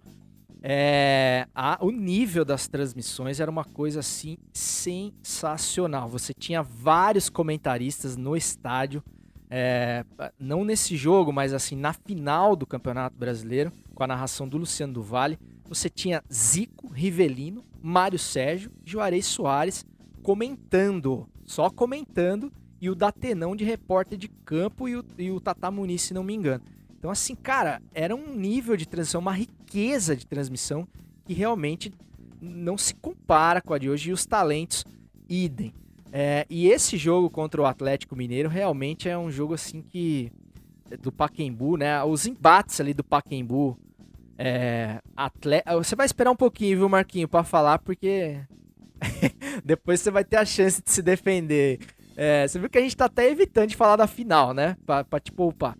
[0.67, 6.09] É, a, o nível das transmissões era uma coisa assim sensacional.
[6.09, 9.03] Você tinha vários comentaristas no estádio,
[9.47, 10.03] é,
[10.39, 14.91] não nesse jogo, mas assim na final do Campeonato Brasileiro, com a narração do Luciano
[14.91, 15.37] do Vale.
[15.69, 19.85] Você tinha Zico, Rivelino, Mário Sérgio, Juarez Soares
[20.23, 22.51] comentando, só comentando,
[22.81, 25.39] e o Datenão de repórter de campo e o, e o
[25.71, 26.63] Muniz, se não me engano.
[27.05, 30.87] Então, assim, cara, era um nível de transmissão, uma riqueza de transmissão
[31.23, 31.93] que realmente
[32.41, 34.83] não se compara com a de hoje e os talentos
[35.29, 35.71] idem.
[36.11, 40.31] É, e esse jogo contra o Atlético Mineiro realmente é um jogo assim que
[40.99, 42.03] do Paquembu, né?
[42.03, 43.77] Os embates ali do Paquembu.
[44.35, 45.61] É, atle...
[45.77, 48.39] Você vai esperar um pouquinho, viu, Marquinho, para falar, porque
[49.63, 51.81] depois você vai ter a chance de se defender.
[52.17, 54.75] É, você viu que a gente tá até evitando de falar da final, né?
[54.87, 55.77] Pra, pra te poupar.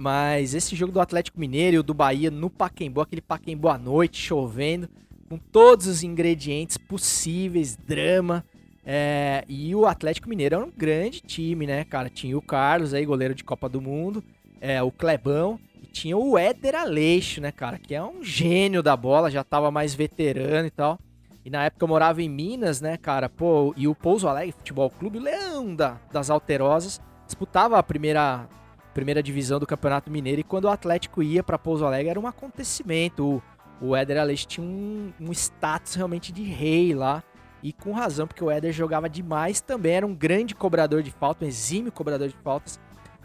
[0.00, 4.16] Mas esse jogo do Atlético Mineiro e do Bahia no Paquembu, aquele Paquembu à noite,
[4.16, 4.88] chovendo,
[5.28, 8.42] com todos os ingredientes possíveis, drama.
[8.82, 12.08] É, e o Atlético Mineiro era um grande time, né, cara?
[12.08, 14.24] Tinha o Carlos aí, goleiro de Copa do Mundo,
[14.58, 17.78] é, o Clebão, e tinha o Éder Aleixo, né, cara?
[17.78, 20.98] Que é um gênio da bola, já tava mais veterano e tal.
[21.44, 23.28] E na época eu morava em Minas, né, cara?
[23.28, 28.48] Pô, e o Pouso Alegre Futebol Clube, o Leão da, das Alterosas, disputava a primeira
[28.90, 30.40] primeira divisão do Campeonato Mineiro.
[30.40, 33.42] E quando o Atlético ia para Pouso Alegre era um acontecimento.
[33.80, 37.22] O, o Éder Aleixo tinha um, um status realmente de rei lá.
[37.62, 39.60] E com razão, porque o Éder jogava demais.
[39.60, 42.80] Também era um grande cobrador de faltas, um exímio cobrador de faltas.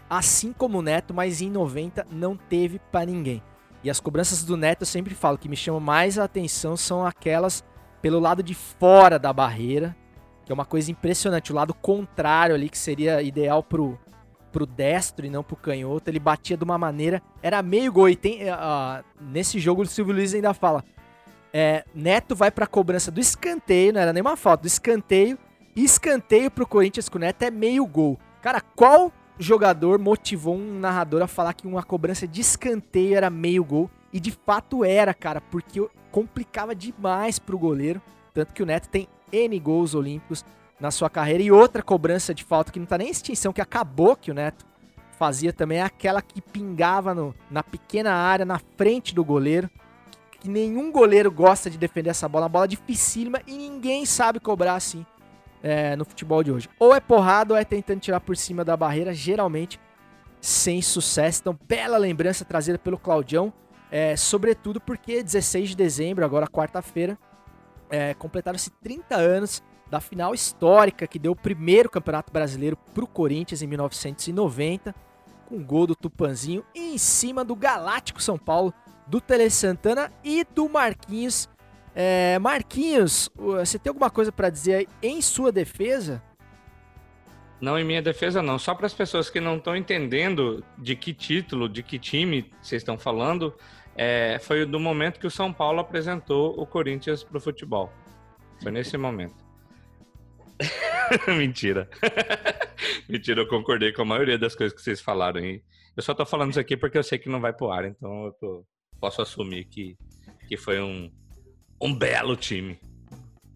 [0.08, 3.42] Assim como o Neto, mas em 90 não teve para ninguém.
[3.82, 7.06] E as cobranças do Neto eu sempre falo que me chamam mais a atenção são
[7.06, 7.64] aquelas
[8.02, 9.96] pelo lado de fora da barreira,
[10.44, 11.52] que é uma coisa impressionante.
[11.52, 13.98] O lado contrário ali, que seria ideal pro,
[14.56, 16.08] pro destro e não pro canhoto.
[16.08, 17.22] Ele batia de uma maneira.
[17.42, 18.08] Era meio gol.
[18.08, 20.82] E tem, uh, nesse jogo o Silvio Luiz ainda fala.
[21.52, 25.38] É, Neto vai pra cobrança do escanteio, não era nem uma falta, do escanteio.
[25.74, 28.18] E escanteio pro Corinthians com o Neto é meio gol.
[28.40, 33.62] Cara, qual jogador motivou um narrador a falar que uma cobrança de escanteio era meio
[33.62, 33.90] gol?
[34.10, 38.00] E de fato era, cara, porque complicava demais pro goleiro.
[38.32, 40.46] Tanto que o Neto tem N gols olímpicos
[40.80, 41.42] na sua carreira.
[41.42, 44.34] E outra cobrança de falta que não tá nem em extinção, que acabou que o
[44.34, 44.66] Neto
[45.18, 49.70] fazia também, é aquela que pingava no, na pequena área, na frente do goleiro.
[50.38, 52.44] Que nenhum goleiro gosta de defender essa bola.
[52.44, 55.04] Uma bola dificílima e ninguém sabe cobrar assim
[55.62, 56.68] é, no futebol de hoje.
[56.78, 59.80] Ou é porrada ou é tentando tirar por cima da barreira, geralmente
[60.40, 61.40] sem sucesso.
[61.40, 63.52] Então, bela lembrança trazida pelo Claudião.
[63.90, 67.16] É, sobretudo porque 16 de dezembro, agora quarta-feira,
[67.88, 73.08] é, completaram-se 30 anos da final histórica que deu o primeiro Campeonato Brasileiro para o
[73.08, 74.94] Corinthians em 1990,
[75.46, 78.74] com gol do Tupanzinho em cima do Galáctico São Paulo,
[79.06, 81.48] do Tele Santana e do Marquinhos.
[81.94, 86.22] É, Marquinhos, você tem alguma coisa para dizer em sua defesa?
[87.60, 88.58] Não, em minha defesa não.
[88.58, 92.82] Só para as pessoas que não estão entendendo de que título, de que time vocês
[92.82, 93.54] estão falando,
[93.96, 97.90] é, foi do momento que o São Paulo apresentou o Corinthians pro futebol.
[98.62, 99.45] Foi nesse momento.
[101.28, 101.88] Mentira.
[103.08, 105.62] Mentira, eu concordei com a maioria das coisas que vocês falaram aí.
[105.96, 108.26] Eu só tô falando isso aqui porque eu sei que não vai pro ar, então
[108.26, 108.66] eu tô,
[109.00, 109.96] posso assumir que,
[110.48, 111.10] que foi um,
[111.80, 112.78] um belo time.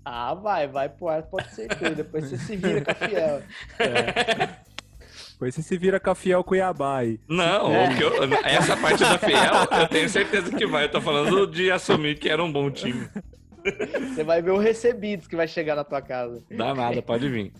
[0.04, 1.94] Ah, vai, vai pro ar, pode ser tudo.
[1.94, 3.42] Depois você se vira com a Fiel.
[3.78, 4.70] É.
[5.32, 7.18] Depois você se vira com a Fiel Cuiabá aí.
[7.26, 7.96] Não, é.
[7.98, 10.84] eu, essa parte da Fiel, eu tenho certeza que vai.
[10.84, 13.08] Eu tô falando de assumir que era um bom time.
[14.08, 16.42] Você vai ver o recebidos que vai chegar na tua casa.
[16.50, 17.52] Dá nada, pode vir.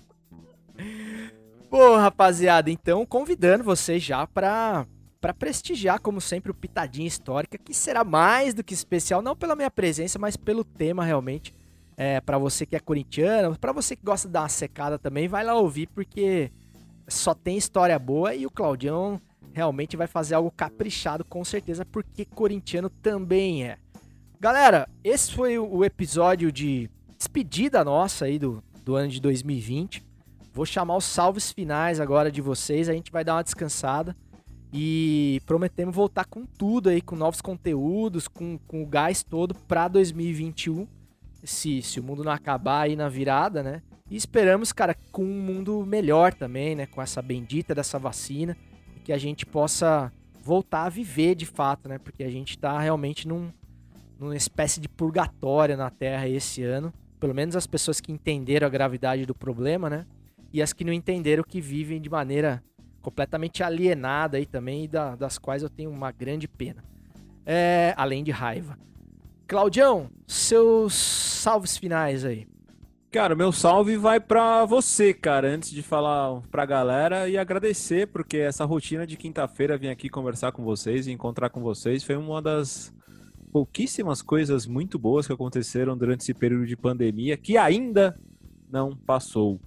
[1.71, 4.87] Bom, rapaziada, então convidando vocês já para
[5.21, 9.55] para prestigiar, como sempre, o Pitadinha Histórica, que será mais do que especial, não pela
[9.55, 11.55] minha presença, mas pelo tema realmente.
[11.97, 15.29] É, para você que é corintiano, para você que gosta de dar uma secada também,
[15.29, 16.51] vai lá ouvir, porque
[17.07, 19.21] só tem história boa e o Claudião
[19.53, 23.77] realmente vai fazer algo caprichado, com certeza, porque corintiano também é.
[24.43, 26.89] Galera, esse foi o episódio de
[27.19, 30.03] despedida nossa aí do, do ano de 2020.
[30.55, 34.17] Vou chamar os salves finais agora de vocês, a gente vai dar uma descansada.
[34.73, 39.89] E prometemos voltar com tudo aí, com novos conteúdos, com, com o gás todo para
[39.89, 40.89] 2021.
[41.45, 43.83] Se, se o mundo não acabar aí na virada, né?
[44.11, 46.87] E esperamos, cara, com um mundo melhor também, né?
[46.87, 48.57] Com essa bendita dessa vacina.
[49.05, 50.11] Que a gente possa
[50.43, 51.99] voltar a viver de fato, né?
[51.99, 53.51] Porque a gente tá realmente num,
[54.21, 56.93] numa espécie de purgatório na Terra esse ano.
[57.19, 60.07] Pelo menos as pessoas que entenderam a gravidade do problema, né?
[60.53, 62.63] E as que não entenderam que vivem de maneira
[63.01, 66.85] completamente alienada aí também, e da, das quais eu tenho uma grande pena.
[67.47, 68.79] É, além de raiva.
[69.47, 72.47] Claudião, seus salves finais aí.
[73.11, 78.37] Cara, meu salve vai para você, cara, antes de falar pra galera e agradecer, porque
[78.37, 82.41] essa rotina de quinta-feira vir aqui conversar com vocês e encontrar com vocês foi uma
[82.41, 82.95] das
[83.53, 88.19] pouquíssimas coisas muito boas que aconteceram durante esse período de pandemia que ainda
[88.71, 89.61] não passou.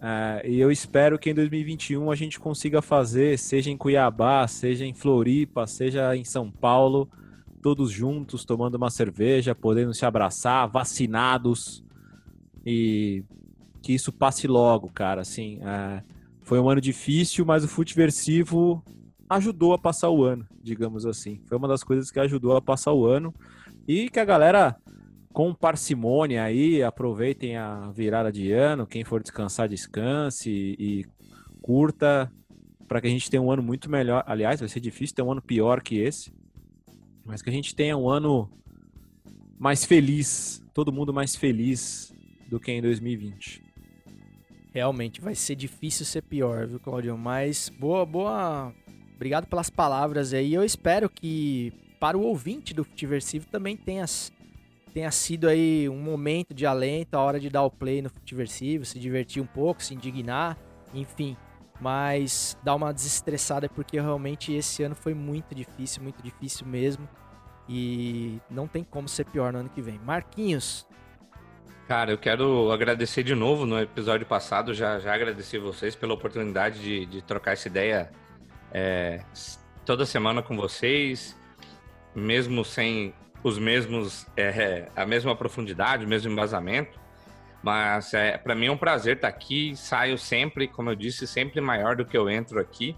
[0.00, 4.84] É, e eu espero que em 2021 a gente consiga fazer, seja em Cuiabá, seja
[4.84, 7.08] em Floripa, seja em São Paulo,
[7.62, 11.84] todos juntos, tomando uma cerveja, podendo se abraçar, vacinados
[12.66, 13.22] e
[13.80, 15.20] que isso passe logo, cara.
[15.20, 16.02] Assim, é,
[16.42, 18.82] foi um ano difícil, mas o Futeversivo
[19.28, 21.40] ajudou a passar o ano, digamos assim.
[21.46, 23.34] Foi uma das coisas que ajudou a passar o ano
[23.86, 24.76] e que a galera
[25.32, 31.06] com parcimônia aí, aproveitem a virada de ano, quem for descansar, descanse e,
[31.62, 32.30] curta
[32.88, 34.24] para que a gente tenha um ano muito melhor.
[34.26, 36.34] Aliás, vai ser difícil ter um ano pior que esse,
[37.24, 38.50] mas que a gente tenha um ano
[39.58, 42.12] mais feliz, todo mundo mais feliz
[42.48, 43.62] do que em 2020.
[44.74, 47.16] Realmente vai ser difícil ser pior, viu, Claudio?
[47.16, 48.74] Mas boa, boa
[49.22, 50.52] Obrigado pelas palavras aí.
[50.52, 54.04] Eu espero que para o ouvinte do Futiversivo também tenha,
[54.92, 58.84] tenha sido aí um momento de alento, a hora de dar o play no Futiversivo,
[58.84, 60.58] se divertir um pouco, se indignar,
[60.92, 61.36] enfim.
[61.80, 67.08] Mas dar uma desestressada porque realmente esse ano foi muito difícil, muito difícil mesmo.
[67.68, 70.00] E não tem como ser pior no ano que vem.
[70.00, 70.84] Marquinhos,
[71.86, 76.80] Cara, eu quero agradecer de novo no episódio passado, já, já agradeci vocês pela oportunidade
[76.80, 78.10] de, de trocar essa ideia
[78.72, 79.20] é,
[79.84, 81.38] toda semana com vocês,
[82.14, 87.00] mesmo sem os mesmos, é, a mesma profundidade, o mesmo embasamento.
[87.62, 89.76] Mas é, para mim é um prazer estar aqui.
[89.76, 92.96] Saio sempre, como eu disse, sempre maior do que eu entro aqui.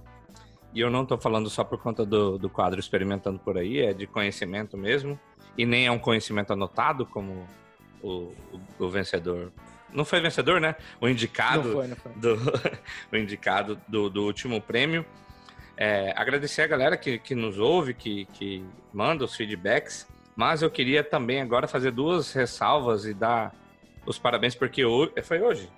[0.72, 3.92] E eu não estou falando só por conta do, do quadro experimentando por aí, é
[3.92, 5.18] de conhecimento mesmo.
[5.56, 7.46] E nem é um conhecimento anotado, como
[8.02, 9.52] o, o, o vencedor.
[9.92, 10.74] Não foi vencedor, né?
[11.00, 12.12] O indicado, não foi, não foi.
[12.14, 12.36] Do,
[13.12, 15.06] o indicado do, do último prêmio.
[15.76, 20.06] É, agradecer a galera que, que nos ouve, que, que manda os feedbacks,
[20.36, 23.52] mas eu queria também agora fazer duas ressalvas e dar
[24.06, 25.68] os parabéns, porque hoje, foi hoje,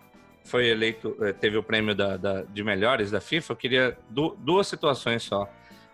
[0.44, 3.52] foi eleito, é, teve o prêmio da, da, de melhores da FIFA.
[3.52, 5.48] Eu queria du, duas situações só.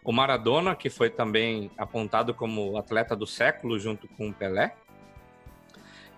[0.04, 4.74] O Maradona, que foi também apontado como atleta do século junto com o Pelé.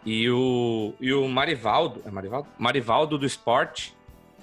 [0.06, 2.48] E o, e o Marivaldo, é Marivaldo?
[2.58, 3.94] Marivaldo do Esporte,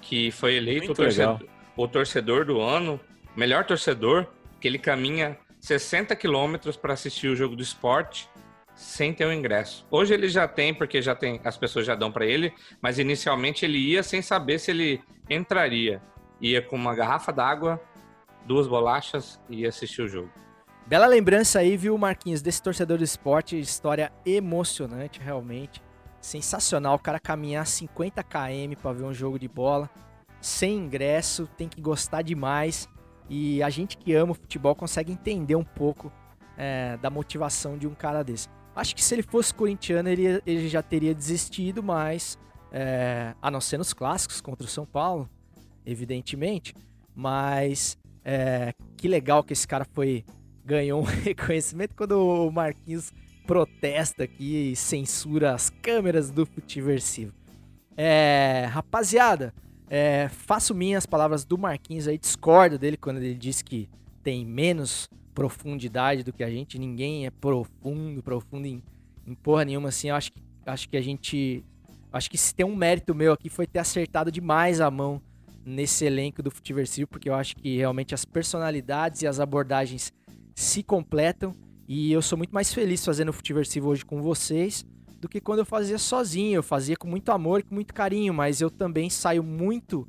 [0.01, 1.43] que foi eleito o torcedor,
[1.75, 2.99] o torcedor do ano
[3.35, 4.27] melhor torcedor,
[4.59, 8.29] que ele caminha 60 quilômetros para assistir o jogo do esporte
[8.75, 9.85] sem ter o ingresso.
[9.91, 13.65] Hoje ele já tem, porque já tem, as pessoas já dão para ele, mas inicialmente
[13.65, 16.01] ele ia sem saber se ele entraria.
[16.39, 17.79] Ia com uma garrafa d'água,
[18.45, 20.29] duas bolachas e ia assistir o jogo.
[20.87, 25.81] Bela lembrança aí, viu, Marquinhos, desse torcedor do esporte, história emocionante, realmente.
[26.19, 29.89] Sensacional, o cara caminhar 50 km para ver um jogo de bola,
[30.41, 32.89] sem ingresso, tem que gostar demais.
[33.33, 36.11] E a gente que ama o futebol consegue entender um pouco
[36.57, 38.49] é, da motivação de um cara desse.
[38.75, 42.37] Acho que se ele fosse corintiano, ele, ele já teria desistido, mas
[42.73, 45.29] é, a não ser nos clássicos contra o São Paulo,
[45.85, 46.75] evidentemente.
[47.15, 50.25] Mas é, que legal que esse cara foi
[50.65, 53.13] ganhou um reconhecimento quando o Marquinhos
[53.47, 57.31] protesta aqui e censura as câmeras do Futiversivo.
[57.95, 59.53] É, rapaziada,
[59.93, 63.89] é, faço minhas palavras do Marquinhos aí, discordo dele quando ele diz que
[64.23, 68.81] tem menos profundidade do que a gente, ninguém é profundo, profundo em,
[69.27, 71.65] em porra nenhuma, assim, eu acho que, acho que a gente,
[72.09, 75.21] acho que se tem um mérito meu aqui foi ter acertado demais a mão
[75.65, 80.13] nesse elenco do Futiversivo, porque eu acho que realmente as personalidades e as abordagens
[80.55, 81.53] se completam.
[81.85, 84.85] E eu sou muito mais feliz fazendo o Futiversivo hoje com vocês
[85.21, 86.55] do que quando eu fazia sozinho.
[86.55, 90.07] Eu fazia com muito amor com muito carinho, mas eu também saio muito,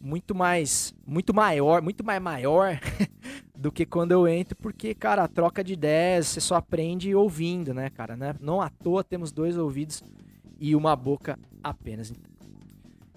[0.00, 2.78] muito mais, muito maior, muito mais maior
[3.56, 7.74] do que quando eu entro, porque, cara, a troca de ideias você só aprende ouvindo,
[7.74, 8.16] né, cara?
[8.16, 8.34] Né?
[8.40, 10.02] Não à toa temos dois ouvidos
[10.60, 12.12] e uma boca apenas.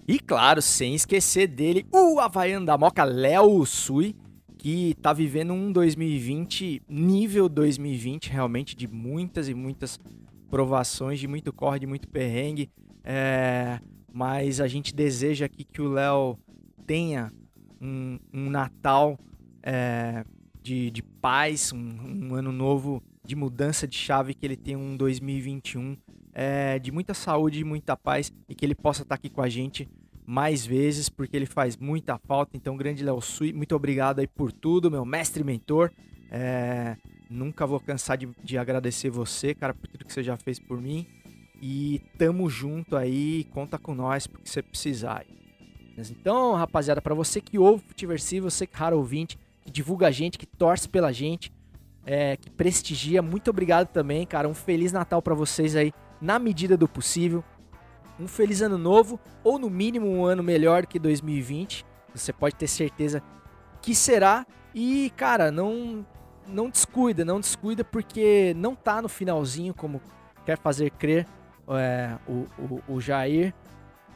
[0.08, 4.16] E claro, sem esquecer dele, o Havaiano da Moca, Léo Sui,
[4.56, 10.00] que tá vivendo um 2020 nível 2020, realmente, de muitas e muitas
[10.48, 12.70] provações, de muito corre, de muito perrengue.
[13.04, 13.80] É,
[14.12, 16.38] mas a gente deseja aqui que o Léo
[16.86, 17.32] tenha
[17.80, 19.18] um, um Natal
[19.62, 20.24] é,
[20.62, 24.96] de, de paz, um, um, ano novo de mudança de chave, que ele tenha um
[24.96, 25.96] 2021
[26.32, 29.48] é, de muita saúde e muita paz e que ele possa estar aqui com a
[29.48, 29.88] gente
[30.26, 32.56] mais vezes, porque ele faz muita falta.
[32.56, 35.90] Então, grande Léo Sui, muito obrigado aí por tudo, meu mestre e mentor.
[36.30, 36.96] É,
[37.28, 40.80] nunca vou cansar de, de, agradecer você, cara, por tudo que você já fez por
[40.80, 41.06] mim.
[41.60, 45.24] E tamo junto aí, conta com nós porque você precisar.
[45.96, 50.10] Então, rapaziada, para você que ouve Futiversivo, você que é raro ouvinte, que divulga a
[50.12, 51.52] gente, que torce pela gente,
[52.06, 54.48] é, que prestigia, muito obrigado também, cara.
[54.48, 57.42] Um feliz Natal para vocês aí, na medida do possível
[58.18, 61.84] um feliz ano novo, ou no mínimo um ano melhor que 2020.
[62.14, 63.22] Você pode ter certeza
[63.80, 64.46] que será.
[64.74, 66.04] E, cara, não
[66.48, 70.00] não descuida, não descuida, porque não tá no finalzinho, como
[70.44, 71.26] quer fazer crer
[71.68, 73.54] é, o, o, o, Jair.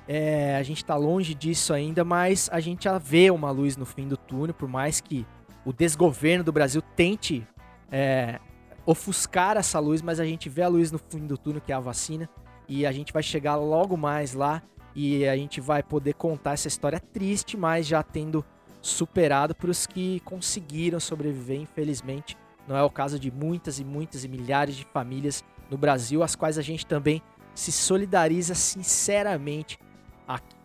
[0.09, 3.85] É, a gente tá longe disso ainda, mas a gente já vê uma luz no
[3.85, 5.27] fim do túnel, por mais que
[5.65, 7.47] o desgoverno do Brasil tente
[7.91, 8.41] é,
[8.85, 11.75] ofuscar essa luz, mas a gente vê a luz no fim do túnel, que é
[11.75, 12.29] a vacina
[12.69, 14.63] e a gente vai chegar logo mais lá
[14.95, 18.45] e a gente vai poder contar essa história triste, mas já tendo
[18.83, 22.37] superado para os que conseguiram sobreviver, infelizmente.
[22.67, 26.35] Não é o caso de muitas e muitas e milhares de famílias no Brasil, as
[26.35, 27.23] quais a gente também
[27.55, 29.79] se solidariza sinceramente
[30.27, 30.57] aqui.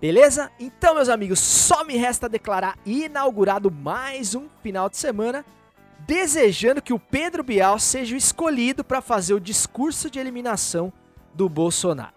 [0.00, 0.50] Beleza?
[0.58, 5.44] Então, meus amigos, só me resta declarar inaugurado mais um final de semana,
[6.06, 10.90] desejando que o Pedro Bial seja o escolhido para fazer o discurso de eliminação
[11.34, 12.14] do Bolsonaro.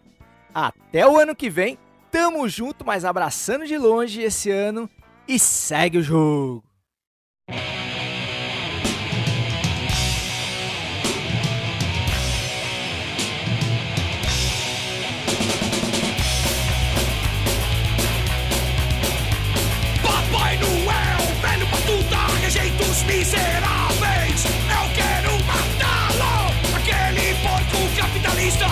[0.54, 1.78] Até o ano que vem,
[2.10, 4.90] tamo junto, mas abraçando de longe esse ano
[5.28, 6.64] e segue o jogo.
[20.02, 24.46] Papai Noel, velho patuta, rejeitos miseráveis.
[24.46, 28.66] Eu quero matá-lo, aquele porco capitalista.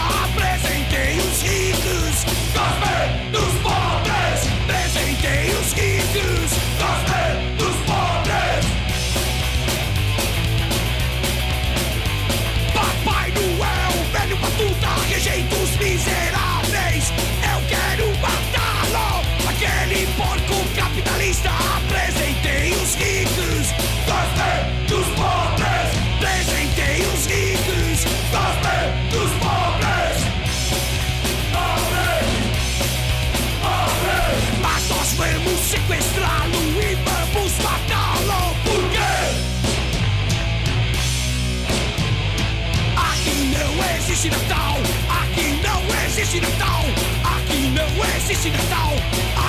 [44.21, 44.77] Existe Natal.
[45.23, 46.83] Aqui não existe Natal.
[47.23, 48.93] Aqui não existe Natal.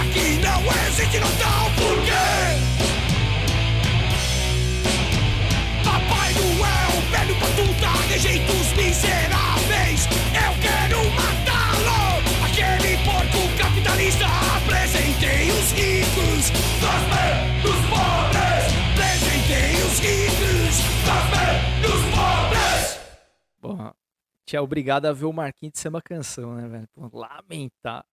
[0.00, 1.70] Aqui não existe Natal.
[1.76, 2.12] Por quê?
[5.84, 9.41] Papai Noel, velho patuta, rejeitos miseráveis.
[24.52, 26.88] Bom, é obrigado a ver o Marquinhos de ser uma canção, né, velho?
[27.12, 28.04] Lamentar.